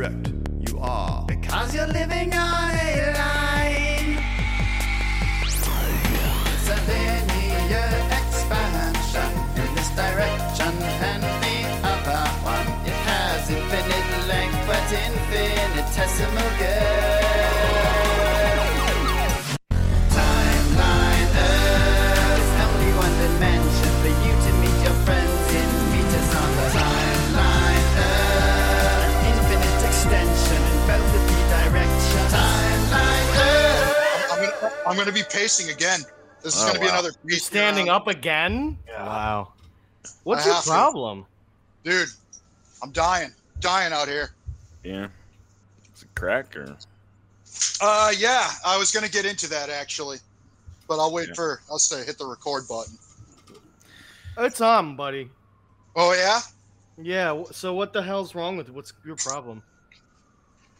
[0.00, 0.32] correct.
[0.68, 1.24] You are.
[1.26, 2.99] Because you're living on a
[34.90, 36.00] I'm gonna, be pacing again.
[36.42, 36.92] This is Oh, gonna be wow.
[36.94, 38.02] another You're standing round.
[38.02, 38.76] up again?
[38.88, 39.52] Wow.
[40.24, 40.70] What's I your have to.
[40.70, 41.26] problem?
[41.84, 42.08] dude.
[42.82, 44.32] I'm dying, dying out here.
[44.82, 45.08] Yeah.
[45.92, 46.76] It's a crack or?
[47.80, 50.18] Uh, yeah, I was gonna get into that actually,
[50.88, 51.34] but I'll wait Yeah.
[51.34, 52.98] for I'll say hit the record button.
[54.38, 55.30] It's on, buddy.
[55.94, 56.40] Oh yeah.
[57.00, 57.44] Yeah.
[57.52, 58.74] So what the hell's wrong with it?
[58.74, 59.62] What's your problem?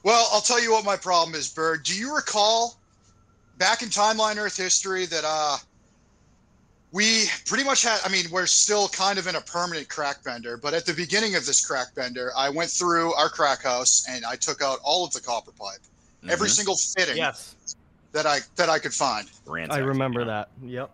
[0.03, 1.83] Well, I'll tell you what my problem is, Bird.
[1.85, 2.80] Do you recall
[3.61, 5.57] back in Timeline Earth history that uh
[6.93, 10.57] we pretty much had I mean, we're still kind of in a permanent crack bender,
[10.57, 14.25] but at the beginning of this crack bender, I went through our crack house and
[14.25, 15.79] I took out all of the copper pipe.
[16.29, 16.57] Every Mhm.
[16.57, 17.55] single fitting Yes,
[18.13, 19.31] that I that I could find.
[19.47, 20.33] Ransacked, I remember you know?
[20.33, 20.51] that.
[20.61, 20.91] Yep.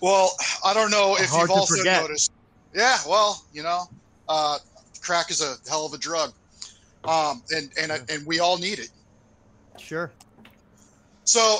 [0.00, 2.02] Well, I don't know if Hard you've to also forget.
[2.02, 2.30] noticed.
[2.72, 3.84] Yeah, well, you know,
[4.28, 4.58] uh,
[5.02, 6.32] crack is a hell of a drug,
[7.06, 8.88] um, and and and we all need it.
[9.78, 10.10] Sure.
[11.24, 11.58] So,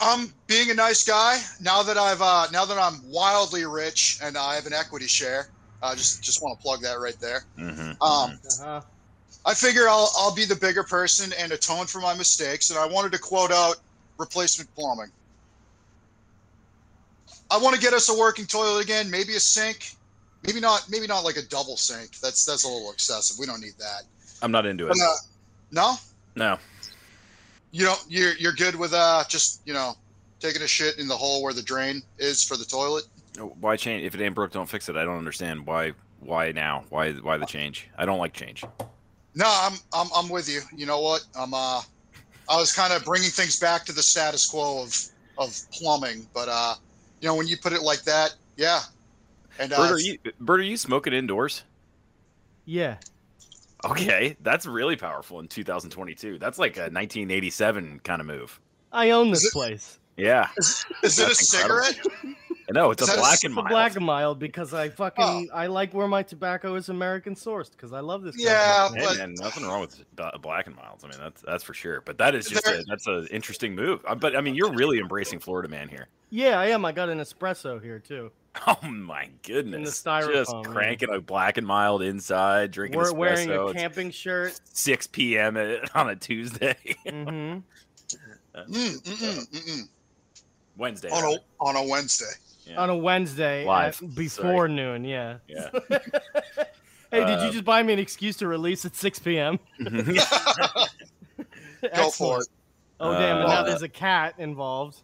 [0.00, 4.36] I'm being a nice guy now that I've uh, now that I'm wildly rich and
[4.36, 5.48] I have an equity share.
[5.82, 7.44] I just just want to plug that right there.
[7.58, 8.60] Mhm, Um, mhm.
[8.60, 8.80] Uh-huh.
[9.44, 12.70] I figure I'll I'll be the bigger person and atone for my mistakes.
[12.70, 13.76] And I wanted to quote out
[14.18, 15.10] replacement plumbing.
[17.50, 19.84] I want to get us a working toilet again, maybe a sink,
[20.42, 22.10] maybe not maybe not like a double sink.
[22.22, 23.36] That's that's a little excessive.
[23.38, 24.02] We don't need that.
[24.42, 24.92] I'm not into it.
[24.92, 25.16] Uh,
[25.70, 25.96] no,
[26.36, 26.58] No.
[27.70, 28.02] You don't.
[28.08, 29.94] You're you're good with uh just you know
[30.40, 33.04] taking a shit in the hole where the drain is for the toilet.
[33.60, 34.04] Why change?
[34.04, 34.96] If it ain't broke, don't fix it.
[34.96, 35.92] I don't understand why.
[36.20, 36.84] Why now?
[36.90, 37.12] Why?
[37.12, 37.88] Why the change?
[37.96, 38.64] I don't like change.
[39.34, 40.60] No, I'm I'm I'm with you.
[40.76, 41.24] You know what?
[41.38, 41.80] I'm uh
[42.48, 44.94] I was kind of bringing things back to the status quo of
[45.38, 46.74] of plumbing, but uh
[47.20, 48.80] you know when you put it like that, yeah.
[49.58, 50.18] And uh, Bert, are you?
[50.40, 51.62] Bert, are you smoking indoors?
[52.64, 52.96] Yeah.
[53.84, 56.38] Okay, that's really powerful in 2022.
[56.38, 58.60] That's like a 1987 kind of move.
[58.92, 59.98] I own this it- place.
[60.16, 61.34] Yeah, is it a incredible.
[61.34, 61.98] cigarette?
[62.72, 63.68] no, it's Is a that a black and It's a mild.
[63.70, 67.94] black and mild because I fucking I like where my tobacco is American sourced because
[67.94, 68.36] I love this.
[68.36, 68.42] guy.
[68.44, 70.04] Yeah, Hey but- man, nothing wrong with
[70.42, 71.04] black and milds.
[71.04, 72.02] I mean, that's that's for sure.
[72.02, 74.04] But that is just There- a, that's an interesting move.
[74.06, 76.08] Uh, But I mean, you're really embracing Florida man here.
[76.28, 76.84] Yeah, I am.
[76.84, 78.30] I got an espresso here too.
[78.66, 80.02] Oh my goodness!
[80.02, 80.62] the styrofoam, just yeah.
[80.62, 83.16] cranking a black and mild inside, drinking We're espresso.
[83.16, 84.60] wearing a It's camping shirt.
[84.72, 85.56] 6 p.m.
[85.94, 86.76] on a Tuesday,
[87.08, 87.58] hmm
[88.52, 89.82] Mm, mm, mm.
[90.76, 91.08] Wednesday.
[91.10, 91.36] On rather.
[91.36, 92.32] a on a Wednesday.
[92.66, 92.80] Yeah.
[92.80, 95.04] On a Wednesday Live, at before noon.
[95.04, 95.36] Yeah.
[95.46, 95.70] Yeah.
[95.88, 99.58] hey, did Uh, you just buy me an excuse to release at 6 p.m.?
[101.94, 102.48] Go for it.
[102.98, 103.36] Oh damn!
[103.38, 104.98] and Uh, now there's a cat involved.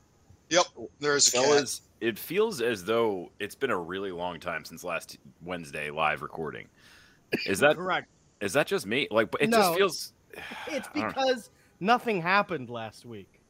[0.50, 0.64] Yep,
[1.00, 1.44] there's a cat.
[1.44, 6.22] Fellas, it feels as though it's been a really long time since last Wednesday live
[6.22, 6.68] recording.
[7.46, 8.06] Is that Correct.
[8.40, 9.08] is that just me?
[9.10, 9.58] Like, it No.
[9.58, 10.12] just feels.
[10.68, 11.08] It's I don't know.
[11.08, 11.50] because
[11.80, 13.40] nothing happened last week.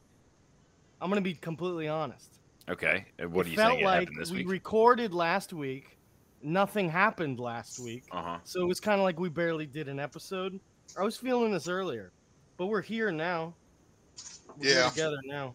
[1.01, 2.39] I'm gonna be completely honest.
[2.69, 4.49] Okay, what it are you felt saying like happened this we week?
[4.49, 5.97] recorded last week.
[6.41, 8.37] Nothing happened last week, uh huh.
[8.43, 10.59] so it was kind of like we barely did an episode.
[10.97, 12.11] I was feeling this earlier,
[12.57, 13.53] but we're here now.
[14.57, 14.89] We're Yeah.
[14.89, 15.51] together now.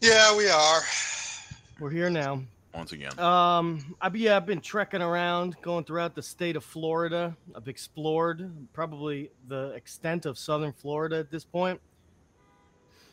[0.00, 0.80] Yeah, we are.
[1.80, 2.42] We're here now.
[2.74, 3.16] Once again.
[3.20, 7.36] Um, I've yeah, I've been trekking around, going throughout the state of Florida.
[7.54, 11.80] I've explored probably the extent of southern Florida at this point.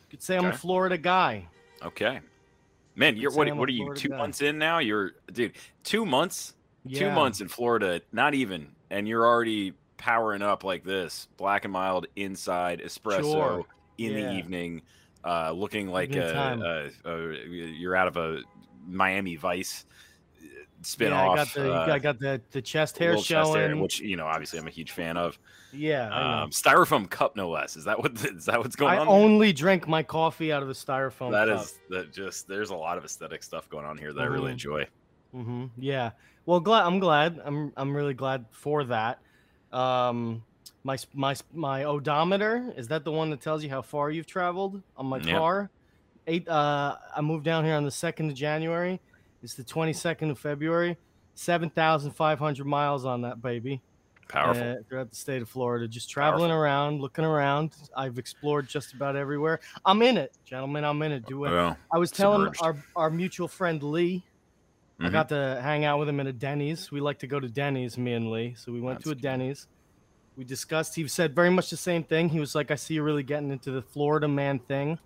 [0.02, 1.46] You could say I'm a Florida guy.
[1.82, 2.20] Okay.
[2.96, 3.54] Man, you're what?
[3.56, 3.94] What are you?
[3.94, 4.16] Two guy.
[4.16, 4.78] months in now?
[4.80, 5.52] You're dude.
[5.84, 6.54] Two months.
[6.92, 8.00] Two months in Florida.
[8.12, 11.28] Not even, and you're already powering up like this.
[11.36, 13.64] Black and mild inside espresso Sure.
[13.98, 14.82] in the evening,
[15.24, 18.42] uh, looking like a, a, a, you're out of a
[18.86, 19.84] Miami Vice
[20.82, 23.80] spin Yeah, I got the I got the the chest hair little chest hair, showing.
[23.80, 25.38] which you know, obviously, I'm a huge fan of.
[25.70, 27.76] yeah, Um, styrofoam cup, no less.
[27.76, 28.12] Is that what?
[28.24, 29.08] Is that what's going I on?
[29.08, 31.30] I only drink my coffee out of a styrofoam.
[31.32, 31.70] That cup.
[31.70, 32.46] is that just.
[32.48, 34.52] There's a lot of aesthetic stuff going on here that I really Mhm.
[34.52, 34.88] enjoy.
[35.32, 36.12] hmm Yeah.
[36.46, 37.40] Well, glad I'm glad.
[37.44, 39.20] I'm I'm really glad for that.
[39.72, 40.46] Um,
[40.84, 44.82] my my my odometer is that the one that tells you how far you've traveled
[44.96, 45.26] on my Yep.
[45.30, 45.70] car.
[46.26, 46.48] Eight.
[46.48, 49.00] Uh, I moved down here on the second of January.
[49.42, 50.96] It's the twenty second of February.
[51.34, 53.80] Seven thousand five hundred miles on that baby.
[54.28, 54.62] Powerful.
[54.62, 57.72] uh, throughout the state of Florida, just traveling around, looking around.
[57.94, 59.60] I've explored just about everywhere.
[59.84, 60.84] I'm in it, gentlemen.
[60.84, 61.26] I'm in it.
[61.26, 61.50] Do it.
[61.50, 62.62] well, I was telling submerged.
[62.62, 64.24] our, our mutual friend Lee.
[65.00, 65.12] I Mhm.
[65.12, 66.90] got to hang out with him at a Denny's.
[66.92, 68.54] We like to go to Denny's, me and Lee.
[68.56, 69.22] So we went to a That's good.
[69.22, 69.66] Denny's.
[70.36, 70.94] We discussed.
[70.94, 72.28] He said very much the same thing.
[72.30, 74.98] He was like, "I see you're really getting into the Florida man thing."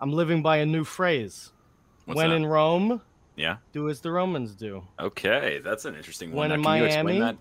[0.00, 1.52] I'm living by a new phrase.
[2.04, 2.36] What's when that?
[2.36, 3.02] in Rome,
[3.36, 3.56] yeah.
[3.72, 4.82] do as the Romans do.
[4.98, 6.48] Okay, that's an interesting one.
[6.48, 7.36] When Now, in can you explain Miami, that?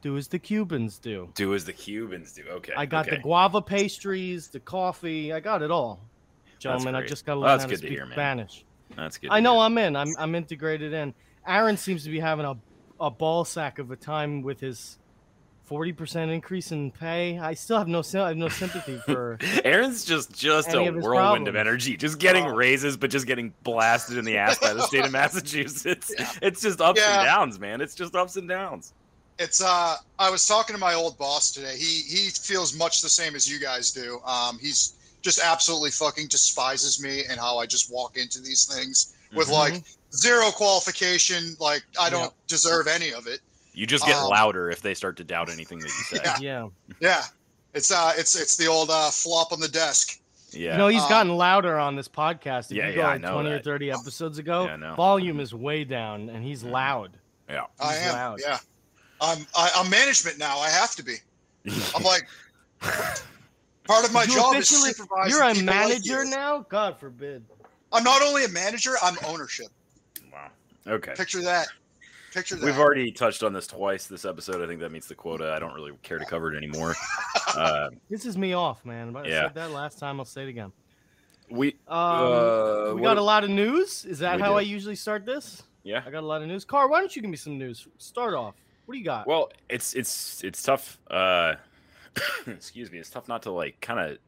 [0.00, 1.30] Do as the Cubans do.
[1.34, 2.44] Do as the Cubans do.
[2.48, 2.72] Okay.
[2.76, 3.16] I got okay.
[3.16, 5.32] the guava pastries, the coffee.
[5.32, 6.00] I got it all,
[6.58, 6.94] gentlemen.
[6.94, 8.14] I just got to Well, learn that's how to good to speak hear, man.
[8.14, 8.64] Spanish.
[8.96, 9.30] That's good.
[9.30, 9.62] I know hear.
[9.62, 9.96] I'm in.
[9.96, 11.14] I'm I'm integrated in.
[11.46, 12.56] Aaron seems to be having a
[13.00, 14.98] a ball sack of a time with his
[15.68, 17.38] forty percent increase in pay.
[17.38, 19.38] I still have no I have no sympathy for.
[19.64, 22.54] Aaron's just just a of his whirlwind of energy, just getting Oh.
[22.54, 26.12] raises, but just getting blasted in the ass by the state of Massachusetts.
[26.42, 27.18] It's just ups Yeah.
[27.20, 27.80] and downs, man.
[27.80, 28.92] It's just ups and downs.
[29.38, 31.76] It's uh I was talking to my old boss today.
[31.76, 34.20] He he feels much the same as you guys do.
[34.24, 39.14] Um he's just absolutely fucking despises me and how I just walk into these things
[39.34, 39.52] with Mhm.
[39.52, 39.82] like
[40.14, 42.34] zero qualification, like I don't Yep.
[42.46, 43.40] deserve any of it.
[43.78, 46.20] You just get Um, louder if they start to doubt anything that you say.
[46.24, 46.38] Yeah.
[46.40, 46.68] yeah,
[47.00, 47.22] Yeah.
[47.74, 50.18] It's uh it's it's the old uh flop on the desk.
[50.50, 50.72] Yeah.
[50.72, 52.72] you know he's Um, gotten louder on this podcast.
[52.72, 54.96] If Yeah, you yeah, go I like know twenty or thirty episodes ago, Yeah, I
[54.96, 56.70] volume is way down, and he's Mhm.
[56.72, 57.18] loud.
[57.48, 57.66] yeah.
[57.78, 58.14] I am.
[58.14, 58.40] loud.
[58.44, 58.58] Yeah.
[59.20, 60.58] I'm I, I'm management now.
[60.58, 61.16] I have to be.
[61.94, 62.26] I'm like
[63.84, 66.66] part of my You job is supervising You're a people like manager now.
[66.68, 67.44] God forbid.
[67.92, 69.68] I'm not only a manager, I'm ownership.
[70.32, 70.48] wow.
[70.86, 71.12] Okay.
[71.16, 71.68] Picture that.
[72.32, 72.64] Picture that.
[72.66, 74.62] We've already touched on this twice this episode.
[74.62, 75.52] I think that meets the quota.
[75.52, 76.94] I don't really care to cover it anymore.
[77.56, 79.16] uh, This is me off, man.
[79.16, 79.42] I Yeah.
[79.46, 80.20] said that last time.
[80.20, 80.72] I'll say it again.
[81.50, 84.04] we Um, uh, we got a lot of news.
[84.04, 84.58] Is that how do.
[84.58, 85.62] I usually start this?
[85.84, 86.02] yeah.
[86.06, 86.64] I got a lot of news.
[86.64, 87.86] Car, why don't you give me some news?
[87.96, 88.54] Start off.
[88.84, 89.26] What do you got?
[89.26, 90.98] Well, it's it's it's tough.
[91.10, 91.54] Uh,
[92.46, 92.98] excuse me.
[92.98, 94.18] It's tough not to like kind of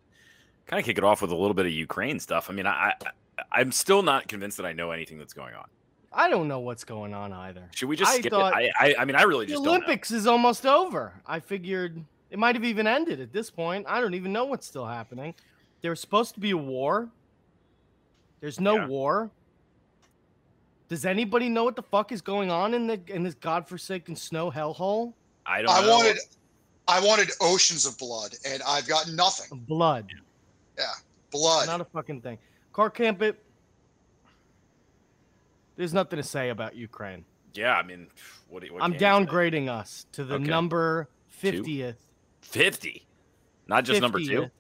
[0.67, 2.49] kind of kick it off with a little bit of Ukraine stuff.
[2.49, 3.11] I mean, I, I
[3.53, 5.67] I'm still not convinced that I know anything that's going on.
[6.13, 7.69] I don't know what's going on either.
[7.75, 8.73] Should we just I skip thought- it?
[8.79, 9.77] I, I I mean, I really The just don't know.
[9.85, 11.13] Olympics is almost over.
[11.27, 13.87] I figured it might have even ended at this point.
[13.89, 15.35] I don't even know what's still happening.
[15.83, 17.09] There's supposed to be a war.
[18.41, 18.87] There's no Yeah.
[18.87, 19.31] war.
[20.89, 24.51] Does anybody know what the fuck is going on in the in this godforsaken snow
[24.51, 25.13] hellhole?
[25.47, 25.71] I don't.
[25.71, 25.91] I know.
[25.91, 26.19] wanted
[26.89, 29.61] I wanted oceans of blood and I've got nothing.
[29.69, 30.09] Blood.
[30.77, 30.87] Yeah,
[31.31, 31.67] Blood.
[31.69, 32.39] Not a fucking thing.
[32.73, 33.41] Car camp it.
[35.81, 37.25] There's nothing to say about Ukraine.
[37.55, 38.09] Yeah, I mean,
[38.51, 38.61] what?
[38.61, 40.45] do you- what I'm can you downgrading us to the Okay.
[40.45, 41.97] number 50th.
[42.43, 43.07] fifty,
[43.67, 44.51] not just number two.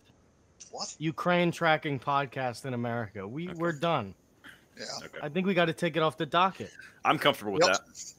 [0.70, 0.94] what?
[0.98, 3.28] Ukraine tracking podcast in America.
[3.28, 3.58] We Okay.
[3.58, 4.14] we're done.
[4.78, 4.84] Yeah.
[5.04, 5.18] Okay.
[5.22, 6.72] I think we got to take it off the docket.
[7.04, 7.76] I'm comfortable with Yep.
[7.76, 8.12] that.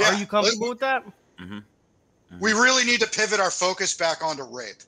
[0.00, 1.04] Yeah, Are you comfortable with that?
[1.38, 1.60] hmm
[2.40, 4.82] We really need to pivot our focus back onto rape.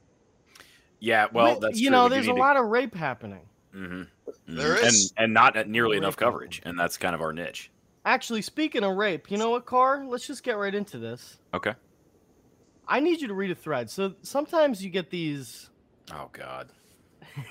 [0.98, 1.96] Yeah, well, We- that's you true.
[1.96, 3.46] know, We there's a to- lot of rape happening.
[3.72, 4.08] Mhm.
[4.46, 4.82] There Mhm.
[4.84, 4.94] and
[5.24, 7.70] and not at nearly enough coverage, and that's kind of our niche.
[8.04, 10.04] Actually, speaking of rape, you know what, Car?
[10.06, 11.38] Let's just get right into this.
[11.52, 11.74] Okay.
[12.86, 13.90] I need you to read a thread.
[13.90, 15.70] So sometimes you get these.
[16.14, 16.68] Oh God.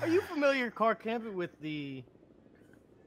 [0.00, 2.02] Are you familiar, Car Camping, with the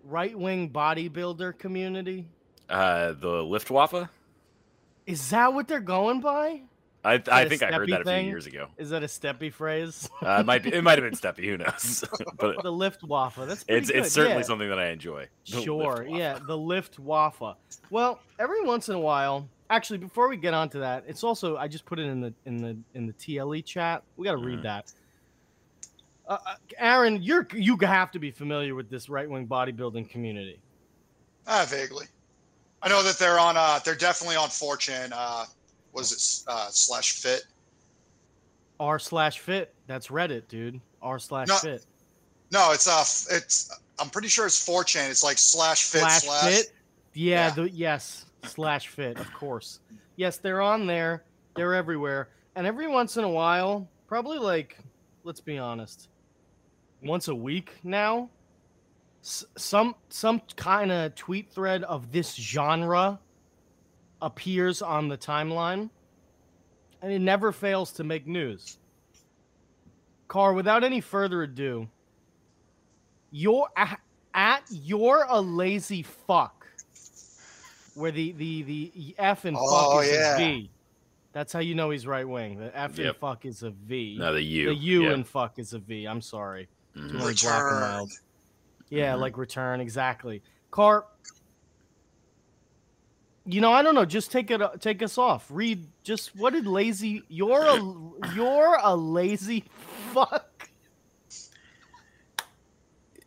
[0.03, 2.27] right wing bodybuilder community?
[2.69, 4.09] Uh, the Liftwaffe.
[5.07, 6.61] Is that what they're going by?
[7.05, 8.23] I I a think I heard that a thing?
[8.25, 8.67] few years ago.
[8.77, 10.09] Is that a steppy phrase?
[10.21, 11.43] Uh, it might be, it might have been Steppy.
[11.45, 12.03] Who knows?
[12.37, 13.45] but the lift waffle.
[13.45, 13.97] That's pretty it's good.
[14.05, 14.43] it's certainly yeah.
[14.43, 15.27] something that I enjoy.
[15.51, 17.57] The Sure, yeah, the lift waffle.
[17.89, 21.67] Well, every once in a while, actually, before we get onto that, it's also I
[21.67, 24.03] just put it in the in the in the TLE chat.
[24.15, 24.63] We got to read Mhm.
[24.63, 24.93] that.
[26.27, 30.59] Uh, uh, Aaron, you're you have to be familiar with this right wing bodybuilding community.
[31.47, 32.05] Ah, vaguely.
[32.81, 35.45] I know that they're on uh they're definitely on 4chan, uh
[35.93, 37.43] was it uh slash fit.
[38.79, 39.73] R slash fit.
[39.87, 40.81] That's Reddit, dude.
[41.01, 41.85] R slash No, fit.
[42.51, 45.09] No, it's uh it's I'm pretty sure it's 4chan.
[45.09, 46.73] It's like slash fit slash, slash, fit.
[47.13, 47.53] Yeah, Yeah.
[47.53, 49.79] The, yes, slash fit, of course.
[50.15, 51.23] Yes, they're on there.
[51.55, 52.29] They're everywhere.
[52.55, 54.77] And every once in a while, probably like,
[55.23, 56.09] let's be honest,
[57.03, 58.29] once a week now,
[59.23, 63.19] s- some some kind of tweet thread of this genre
[64.23, 65.89] appears on the timeline,
[67.01, 68.77] and it never fails to make news.
[70.27, 71.87] Car, without any further ado,
[73.31, 73.99] you're at,
[74.33, 76.65] at you're a lazy fuck.
[77.95, 80.35] Where the the the F and fuck Oh, is yeah.
[80.35, 80.71] a V.
[81.33, 82.57] That's how you know he's right wing.
[82.57, 84.17] The F and fuck is a V.
[84.19, 84.65] No, the U.
[84.69, 85.11] the U yeah.
[85.11, 86.05] and fuck is a V.
[86.05, 86.67] I'm sorry.
[86.95, 87.11] Mhm.
[87.11, 87.79] Too black and Return.
[87.81, 88.11] mild.
[88.89, 89.19] Yeah, Mhm.
[89.19, 90.41] like return exactly.
[90.71, 91.05] Car.
[93.45, 94.05] You know, I don't know.
[94.05, 94.61] Just take it.
[94.61, 95.47] uh, Take us off.
[95.49, 95.85] Read.
[96.03, 97.23] Just what did lazy?
[97.27, 99.65] You're a you're a lazy
[100.13, 100.69] fuck.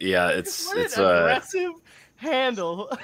[0.00, 1.72] Yeah, it's What it's an uh aggressive
[2.16, 2.90] handle.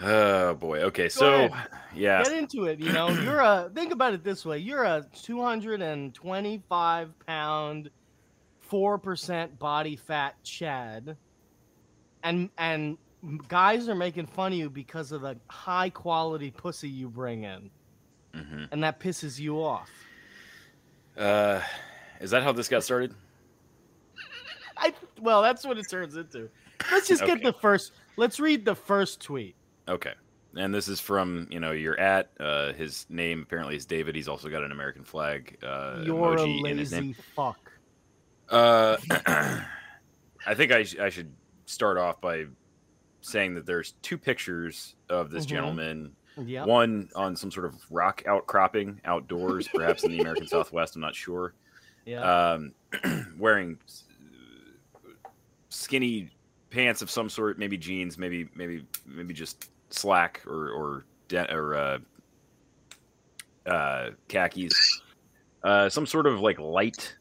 [0.00, 0.82] oh boy.
[0.84, 1.68] Okay, so ahead.
[1.94, 2.78] yeah, Get into it.
[2.78, 3.70] You know, you're a.
[3.74, 4.58] Think about it this way.
[4.58, 7.90] You're a 225 pound,
[8.60, 11.16] four percent body fat Chad,
[12.22, 12.98] and and
[13.48, 17.70] guys are making fun of you because of the high quality pussy you bring in,
[18.34, 18.68] mhm.
[18.72, 19.90] and that pisses you off.
[21.16, 21.60] uh,
[22.20, 23.14] is that how this got started?
[24.76, 26.48] I well, that's what it turns into.
[26.90, 27.44] Let's just get Okay.
[27.44, 27.92] the first.
[28.16, 29.54] Let's read the first tweet.
[29.88, 30.14] Okay.
[30.56, 32.30] And this is from, you know, your at.
[32.40, 34.16] Uh, his name apparently is David.
[34.16, 37.00] He's also got an American flag uh, You're a emoji in his name.
[37.08, 37.70] lazy fuck.
[38.48, 38.96] Uh,
[40.46, 41.32] I think I, sh- I should
[41.66, 42.46] start off by
[43.20, 45.48] saying that there's two pictures of this Mhm.
[45.48, 46.16] gentleman.
[46.38, 46.64] Yeah.
[46.64, 50.94] One on some sort of rock outcropping outdoors, perhaps in the American Southwest.
[50.94, 51.54] I'm not sure.
[52.06, 52.52] Yeah.
[52.52, 52.72] Um,
[53.38, 53.78] wearing
[55.68, 56.30] skinny
[56.70, 61.74] pants of some sort, maybe jeans, maybe maybe maybe just slack or or de- or
[61.74, 61.98] uh,
[63.66, 65.02] uh, khakis.
[65.62, 67.16] Uh, some sort of like light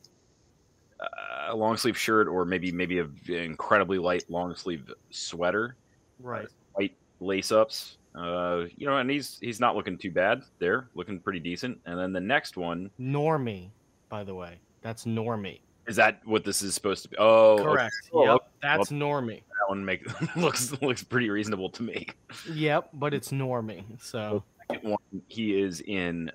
[1.00, 5.75] uh, long sleeve shirt, or maybe maybe a v- incredibly light long sleeve sweater
[6.20, 6.48] right.
[6.74, 7.98] white lace ups.
[8.16, 11.80] Uh, you know, and he's he's not looking too bad there, looking pretty decent.
[11.86, 13.70] And then the next one Normie,
[14.10, 14.60] by the way.
[14.82, 15.60] That's Normie.
[15.88, 17.18] is that what this is supposed to be?
[17.18, 17.60] Oh.
[17.62, 17.94] Correct.
[18.14, 18.36] Oh, yep.
[18.36, 18.46] okay.
[18.62, 19.42] That's Normie.
[19.48, 22.08] that one make looks looks pretty reasonable to me.
[22.52, 23.84] Yep, but it's Normie.
[24.02, 24.44] So
[24.82, 24.98] one,
[25.28, 26.32] he is in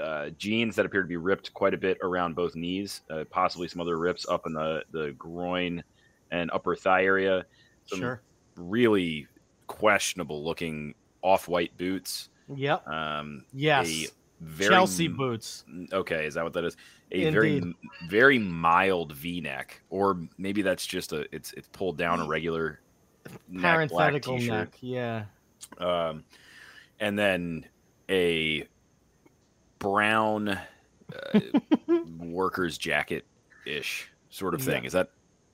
[0.00, 3.68] uh, jeans that appear to be ripped quite a bit around both knees, uh, possibly
[3.68, 5.82] some other rips up in the the groin
[6.30, 7.44] and upper thigh area.
[7.84, 8.22] Some sure.
[8.56, 9.26] Really
[9.66, 12.28] questionable looking off white boots.
[12.54, 12.86] Yep.
[12.88, 13.88] Um, Yes.
[13.88, 14.06] a
[14.40, 15.64] very Chelsea boots.
[15.92, 16.76] Okay, is that what that is?
[17.12, 17.74] A very Indeed.
[18.08, 22.80] very mild V-neck, or maybe that's just a it's it's pulled down a regular
[23.60, 24.50] Parenthetical t-shirt.
[24.50, 24.78] neck.
[24.80, 25.24] Yeah.
[25.78, 26.24] Um,
[26.98, 27.66] and then
[28.10, 28.66] a
[29.78, 31.40] brown uh,
[32.18, 33.24] worker's jacket
[33.66, 34.82] ish sort of thing.
[34.82, 34.86] Yeah.
[34.86, 35.10] Is that?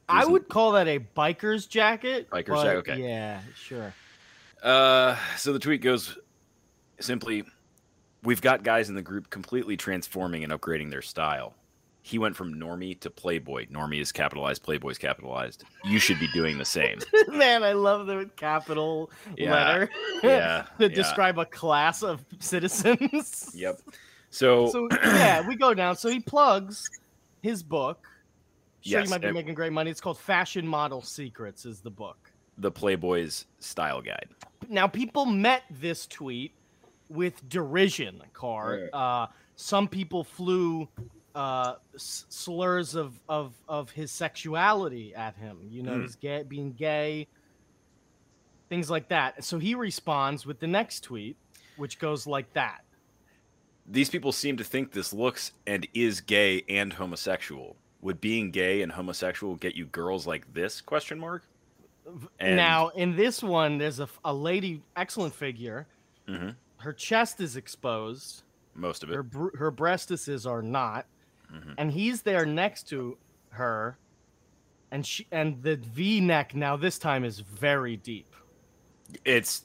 [0.09, 2.31] I would call that a biker's jacket.
[2.31, 3.03] Biker's jacket, okay.
[3.03, 3.95] Yeah, sure.
[4.62, 6.19] Uh, so the tweet goes
[7.00, 7.45] simply
[8.25, 11.55] We've got guys in the group completely transforming and upgrading their style.
[12.03, 13.67] He went from normie to playboy.
[13.67, 15.65] Normie is capitalized, playboy's capitalized.
[15.85, 16.99] You should be doing the same.
[17.29, 19.91] Man, I love the capital Yeah, letter
[20.23, 20.95] yeah, to yeah.
[20.95, 23.53] describe a class of citizens.
[23.55, 23.81] Yep.
[24.31, 25.97] So, So yeah, we go down.
[25.97, 26.88] So he plugs
[27.43, 28.05] his book.
[28.83, 29.91] Sure, Yes, you might be and- making great money.
[29.91, 31.65] It's called Fashion Model Secrets.
[31.67, 32.31] Is the book.
[32.59, 34.29] the Playboy's style guide.
[34.69, 36.53] Now, people met this tweet
[37.09, 38.91] with derision, Car.
[38.93, 40.89] Uh, some people flew
[41.35, 45.59] uh, slurs of, of, of his sexuality at him.
[45.71, 46.03] You know, Hmm.
[46.03, 47.29] he's gay, being gay,
[48.69, 49.45] things like that.
[49.45, 51.37] So he responds with the next tweet,
[51.77, 52.83] which goes like that.
[53.87, 57.77] These people seem to think this looks and is gay and homosexual.
[58.00, 60.81] Would being gay and homosexual get you girls like this?
[60.81, 61.43] Question mark.
[62.38, 65.87] And- now, in this one, there's a, a lady, excellent figure.
[66.28, 66.55] Mhm.
[66.78, 68.43] Her chest is exposed.
[68.75, 69.14] Most of it.
[69.14, 69.26] her
[69.57, 71.07] her breastises are not,
[71.52, 71.75] Mhm.
[71.76, 73.19] and he's there next to
[73.50, 73.99] her,
[74.93, 78.33] and she and the V neck now this time is very deep.
[79.25, 79.64] It's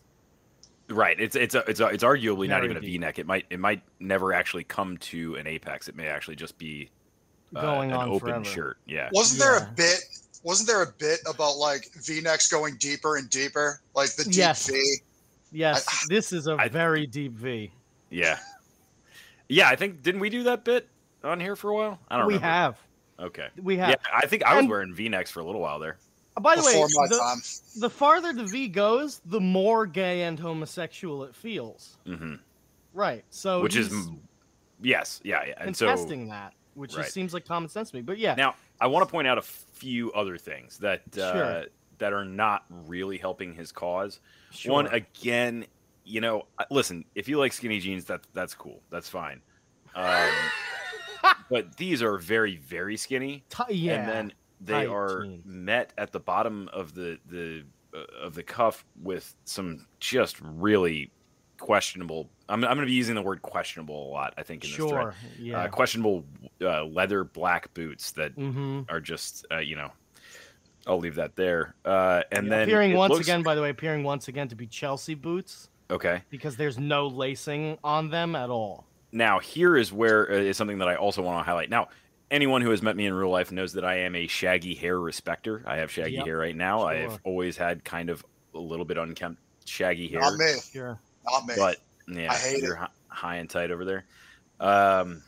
[0.90, 1.20] right.
[1.20, 2.90] It's it's a, it's a, it's arguably not even a deep.
[2.94, 3.20] V-neck.
[3.20, 5.88] It might it might never actually come to an apex.
[5.88, 6.90] It may actually just be
[7.56, 8.46] uh, Going an on open forever.
[8.46, 8.78] shirt.
[8.86, 9.10] Yeah.
[9.14, 9.70] Wasn't there Yeah.
[9.70, 10.00] a bit?
[10.44, 14.68] Wasn't there a bit about like V-necks going deeper and deeper, like the deep Yes.
[14.70, 14.96] V?
[15.52, 17.72] Yes, this is a I- very deep V.
[18.10, 18.40] Yeah.
[19.48, 19.70] Yeah.
[19.70, 20.88] I think didn't we do that bit
[21.24, 22.00] on here for a while?
[22.10, 22.28] I don't know.
[22.28, 22.48] We remember.
[22.48, 22.78] have,
[23.20, 23.48] Okay.
[23.62, 23.90] we have.
[23.90, 25.98] Yeah, I think I was And- wearing V-necks for a little while there.
[26.42, 30.40] By the way, Before my the, the farther the V goes, the more gay and
[30.40, 31.98] homosexual it feels.
[32.08, 32.36] hmm
[32.92, 33.24] Right.
[33.30, 33.94] So Which is
[34.82, 35.54] yes, yeah, yeah.
[35.60, 37.04] And so contesting that, which Right.
[37.04, 38.02] just seems like common sense to me.
[38.02, 41.66] But yeah, Now, I want to point out a few other things that uh, Sure.
[42.00, 44.20] that are not really helping his cause.
[44.52, 44.74] sure.
[44.74, 45.66] One again,
[46.06, 48.82] you know, listen, if you like skinny jeans, that that's cool.
[48.90, 49.42] That's fine.
[49.96, 50.30] Um,
[51.50, 53.94] but these are very very skinny, Ti- yeah.
[54.00, 55.46] and then they tight are jeans.
[55.46, 57.64] met at the bottom of the the
[57.96, 61.12] uh, of the cuff with some just really
[61.60, 62.30] questionable.
[62.50, 64.34] I'm I'm going to be using the word questionable a lot.
[64.38, 64.90] I think in this thread.
[64.90, 65.16] sure.
[65.40, 65.64] Yeah.
[65.64, 66.26] Uh, questionable
[66.62, 68.82] uh, leather black boots that mm-hmm.
[68.90, 69.92] are just uh, you know
[70.88, 71.76] I'll leave that there.
[71.86, 74.68] Uh, and then appearing once looks- again, by the way, appearing once again to be
[74.68, 76.22] Chelsea boots Okay.
[76.30, 78.86] because there's no lacing on them at all.
[79.12, 81.70] Now, here is where uh, is something that I also want to highlight.
[81.70, 81.90] Now,
[82.32, 85.00] anyone who has met me in real life knows that I am a shaggy hair
[85.00, 85.64] respecter.
[85.66, 86.82] I have shaggy Yep, hair right now.
[86.82, 90.22] I have always had kind of a little bit unkempt shaggy hair.
[90.22, 90.54] Not me.
[90.72, 91.00] Sure.
[91.26, 91.54] Not me.
[91.58, 91.78] but
[92.08, 94.06] yeah, I hate you're hi- high and tight over there.
[94.60, 95.22] Um,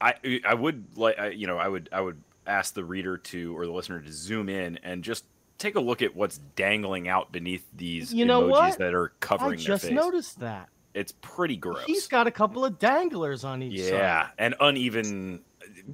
[0.00, 0.14] I
[0.46, 3.66] I would like I, you know I would I would ask the reader to or
[3.66, 5.24] the listener to zoom in and just
[5.58, 8.78] take a look at what's dangling out beneath these You know emojis what?
[8.78, 9.92] that are I covering their just face.
[9.92, 10.68] noticed that.
[10.94, 11.82] It's pretty gross.
[11.86, 13.92] He's got a couple of danglers on each side.
[13.92, 15.40] yeah, and uneven,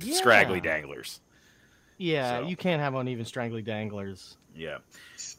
[0.01, 1.21] scraggly danglers.
[1.99, 2.47] Yeah, So.
[2.49, 4.37] you can't have uneven strangly danglers.
[4.55, 4.79] Yeah.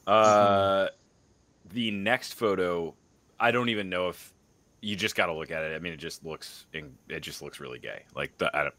[0.08, 0.88] Uh,
[1.72, 2.94] the next photo,
[3.44, 4.34] I don't even know if
[4.82, 5.76] you just got to look at it.
[5.76, 8.04] I mean, it just looks it just looks really gay.
[8.16, 8.76] Like the, I don't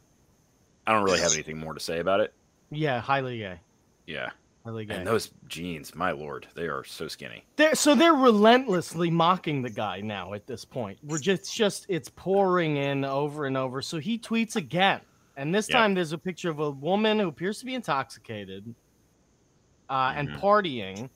[0.87, 2.33] I don't really have anything more to say about it.
[2.71, 3.61] Yeah, highly gay.
[4.07, 4.31] Yeah.
[4.65, 4.95] Highly gay.
[4.97, 7.45] And those jeans, my lord, they are so skinny.
[7.57, 10.99] They're, so they're relentlessly mocking the guy now at this point.
[11.03, 13.83] We're just just it's pouring in over and over.
[13.83, 15.01] So he tweets again,
[15.37, 15.77] and this Yeah.
[15.79, 18.75] time there's a picture of a woman who appears to be intoxicated
[19.91, 20.41] uh, and Mhm.
[20.41, 21.11] partying,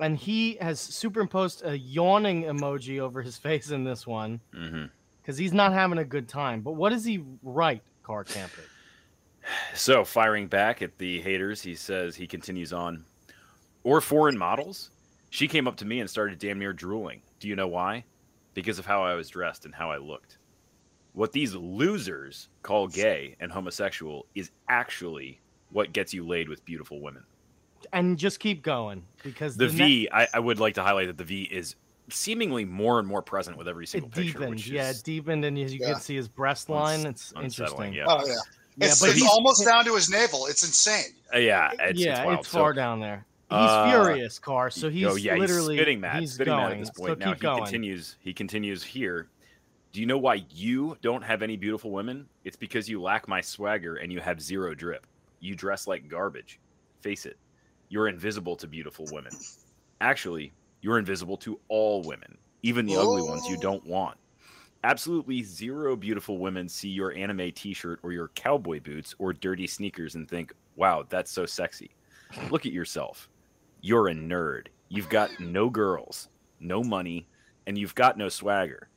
[0.00, 4.86] and he has superimposed a yawning emoji over his face in this one mm-hmm.
[5.20, 6.60] because he's not having a good time.
[6.60, 8.62] But what does he write, Car Camper?
[9.74, 13.04] So firing back at the haters, he says he continues on.
[13.84, 14.90] Or foreign models?
[15.30, 17.22] She came up to me and started damn near drooling.
[17.38, 18.04] Do you know why?
[18.54, 20.38] Because of how I was dressed and how I looked.
[21.12, 27.00] What these losers call gay and homosexual is actually what gets you laid with beautiful
[27.00, 27.22] women.
[27.92, 31.18] And just keep going because The ne- V, I, I would like to highlight that
[31.18, 31.76] the V is
[32.08, 34.32] seemingly more and more present with every single it picture.
[34.38, 34.50] deepened.
[34.56, 35.92] which Yeah, is it deepened, and as you Yeah.
[35.92, 37.06] can see his breast line.
[37.06, 37.44] It's unsettling.
[37.44, 37.92] interesting.
[37.94, 38.34] Yeah, Oh yeah.
[38.78, 40.46] Yeah, it's but it's he's- almost down to his navel.
[40.46, 41.14] It's insane.
[41.34, 42.46] Uh, yeah, it's, yeah, it's it's, wild.
[42.46, 43.24] So- far down there.
[43.48, 44.70] He's Uh, furious, Car.
[44.70, 46.64] So he's oh yeah, literally he's spitting mad, He's spitting going.
[46.64, 47.18] mad at this So point.
[47.20, 47.62] now he going.
[47.62, 48.16] continues.
[48.20, 49.28] He continues here.
[49.92, 52.28] Do you know why you don't have any beautiful women?
[52.44, 55.06] It's because you lack my swagger and you have zero drip.
[55.38, 56.58] You dress like garbage.
[57.02, 57.36] Face it,
[57.88, 59.32] you're invisible to beautiful women.
[60.00, 63.60] Actually, you're invisible to all women, even the ugly ones you Oh.
[63.60, 64.18] don't want.
[64.84, 70.14] Absolutely zero beautiful women see your anime t-shirt or your cowboy boots or dirty sneakers
[70.14, 71.90] and think, "Wow, that's so sexy."
[72.50, 73.28] Look at yourself.
[73.80, 74.68] You're a nerd.
[74.88, 76.28] You've got no girls,
[76.60, 77.26] no money,
[77.66, 78.88] and you've got no swagger.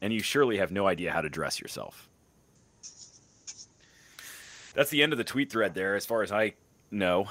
[0.00, 2.08] And you surely have no idea how to dress yourself.
[4.74, 6.54] That's the end of the tweet thread there, as far as I
[6.90, 7.28] know.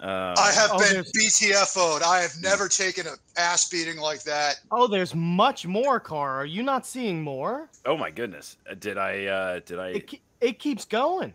[0.00, 2.02] Um, I have oh, been there's- BTFO'd.
[2.02, 4.60] I have never taken an ass beating like that.
[4.70, 6.36] Oh, there's much more, Car.
[6.40, 7.70] Are you not seeing more?
[7.86, 8.56] Oh my goodness!
[8.68, 9.26] Uh, Did I?
[9.26, 9.88] Uh, did I?
[9.90, 11.32] It, ke- it keeps going.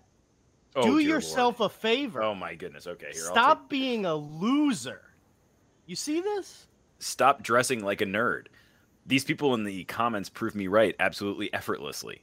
[0.75, 1.71] oh, Do yourself Lord.
[1.71, 2.21] a favor.
[2.21, 2.85] Oh my goodness!
[2.85, 3.23] Okay, here.
[3.27, 5.01] I'll Stop being a loser.
[5.87, 6.67] You see this?
[7.01, 8.47] stop dressing like a nerd.
[9.05, 12.21] These people in the comments prove me right absolutely effortlessly.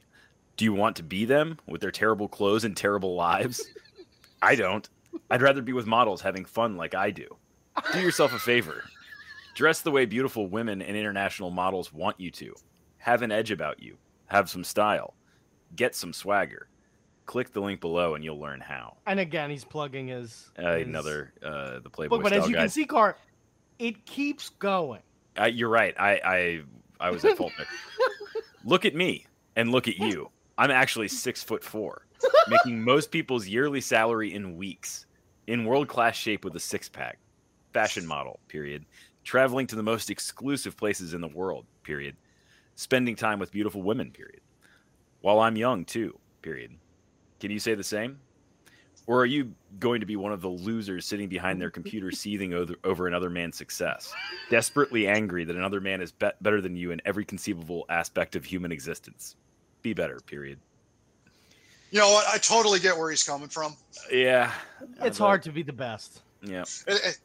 [0.55, 3.65] Do you want to be them with their terrible clothes and terrible lives?
[4.41, 4.87] I don't.
[5.29, 7.27] I'd rather be with models having fun like I do.
[7.93, 8.83] Do yourself a favor.
[9.55, 12.53] Dress the way beautiful women and international models want you to.
[12.99, 13.97] Have an edge about you.
[14.27, 15.15] Have some style.
[15.75, 16.67] Get some swagger.
[17.25, 18.97] Click the link below and you'll learn how.
[19.05, 22.23] And again, he's plugging his, Uh, his another uh, the Playboy book.
[22.23, 22.61] But as you guide.
[22.61, 23.17] can see, Car,
[23.79, 25.01] it keeps going.
[25.39, 25.93] Uh, you're right.
[25.99, 26.61] I, I
[26.99, 27.67] I was at fault there.
[28.63, 30.29] look at me and look at you.
[30.57, 32.07] I'm actually six foot four,
[32.47, 35.05] making most people's yearly salary in weeks,
[35.47, 37.19] in world class shape with a six pack,
[37.73, 38.39] fashion model.
[38.47, 38.85] Period.
[39.23, 41.65] Traveling to the most exclusive places in the world.
[41.83, 42.15] Period.
[42.75, 44.11] Spending time with beautiful women.
[44.11, 44.41] Period.
[45.21, 46.17] While I'm young too.
[46.41, 46.71] Period.
[47.39, 48.19] Can you say the same?
[49.05, 52.53] Or are you going to be one of the losers sitting behind their computer seething
[52.53, 54.13] over, over another man's success?
[54.49, 58.45] desperately angry that another man is be- better than you in every conceivable aspect of
[58.45, 59.35] human existence.
[59.87, 60.59] Be better, period.
[61.91, 62.27] You know what?
[62.27, 63.73] I totally get where he's coming from.
[64.11, 64.51] Yeah.
[65.01, 66.23] It's hard to be the best.
[66.41, 66.65] Yeah.
[66.85, 67.19] It- it-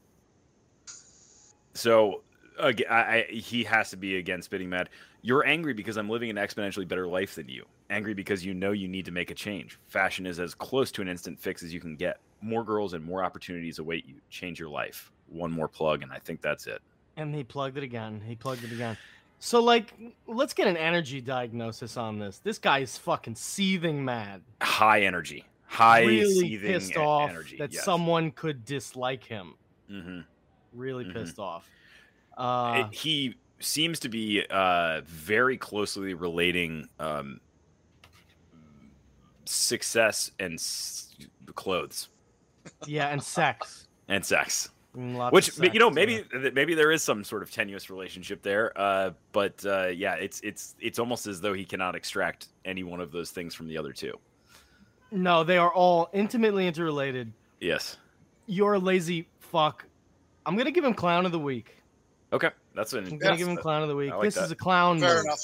[1.74, 2.22] So,
[2.60, 4.90] again, I, I, he has to be again spitting mad.
[5.22, 7.64] You're angry because I'm living an exponentially better life than you.
[7.90, 9.76] Angry because you know you need to make a change.
[9.88, 12.18] Fashion is as close to an instant fix as you can get.
[12.42, 14.14] More girls and more opportunities await you.
[14.30, 15.10] Change your life.
[15.26, 16.80] One more plug, and I think that's it.
[17.16, 18.22] And he plugged it again.
[18.24, 18.96] He plugged it again.
[19.44, 19.92] So, like,
[20.28, 22.38] let's get an energy diagnosis on this.
[22.38, 24.40] This guy is fucking seething mad.
[24.62, 25.44] High energy.
[25.66, 27.56] High really seething pissed off energy.
[27.58, 27.84] that yes.
[27.84, 29.54] someone could dislike him.
[29.88, 30.20] hmm
[30.72, 31.12] Really Mhm.
[31.14, 31.68] pissed off.
[32.38, 37.40] Uh, it- he seems to be uh, very closely relating um,
[39.44, 41.16] success and s-
[41.56, 42.10] clothes.
[42.86, 43.88] Yeah, and sex.
[44.06, 44.70] and sex.
[44.96, 46.50] Mm, lots Which of you know maybe yeah.
[46.52, 48.78] maybe there is some sort of tenuous relationship there.
[48.78, 53.00] Uh, but uh, yeah, it's it's it's almost as though he cannot extract any one
[53.00, 54.18] of those things from the other two.
[55.10, 57.32] No, they are all intimately interrelated.
[57.60, 57.96] Yes.
[58.46, 59.84] You're a lazy fuck.
[60.44, 61.76] I'm gonna give him clown of the week.
[62.32, 63.04] Okay, that's an.
[63.06, 63.38] I'm gonna Yeah.
[63.38, 64.10] give him clown of the week.
[64.12, 64.44] Like this that.
[64.44, 65.24] is a clown Fair move.
[65.24, 65.40] enough.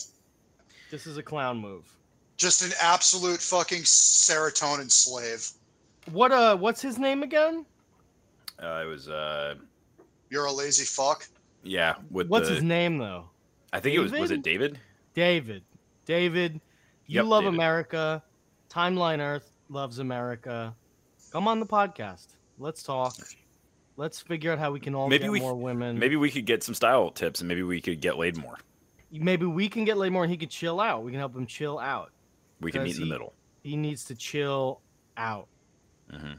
[0.90, 1.84] This is a clown move.
[2.36, 5.48] Just an absolute fucking serotonin slave.
[6.12, 7.64] What uh what's his name again?
[8.62, 9.54] Uh, it was uh,
[10.30, 11.26] You're a lazy fuck.
[11.62, 11.94] yeah.
[12.10, 13.28] With What's the, his name though?
[13.72, 14.78] I think it was was it David?
[15.14, 15.62] David.
[16.06, 16.54] David,
[17.06, 17.54] you Yep, love David.
[17.56, 18.22] America.
[18.70, 20.74] Timeline Earth loves America.
[21.32, 22.28] Come on the podcast.
[22.58, 23.14] Let's talk.
[23.96, 25.98] Let's figure out how we can all Maybe get we- more women.
[25.98, 28.56] Maybe we could get some style tips, and maybe we could get laid more.
[29.10, 31.02] maybe we can get laid more and he could chill out.
[31.02, 32.10] We can help him chill out.
[32.60, 33.34] We can meet Does in the he- middle.
[33.62, 34.80] He needs to chill
[35.16, 35.48] out.
[36.10, 36.32] hmm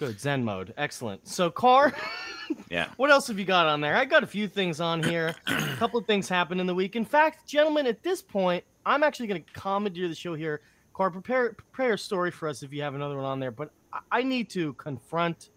[0.00, 0.72] Good Zen mode.
[0.78, 1.28] Excellent.
[1.28, 1.94] So, Car,
[2.70, 2.88] Yeah.
[2.96, 3.94] what else have you got on there?
[3.94, 5.34] I got a few things on here.
[5.46, 6.96] a couple of things happened in the week.
[6.96, 10.62] In fact, gentlemen, at this point, I'm actually going to commandeer the show here.
[10.94, 13.50] Car, prepare prepare a story for us if you have another one on there.
[13.50, 15.50] But I, I need to confront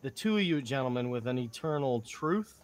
[0.00, 2.62] the two of you gentlemen with an eternal truth.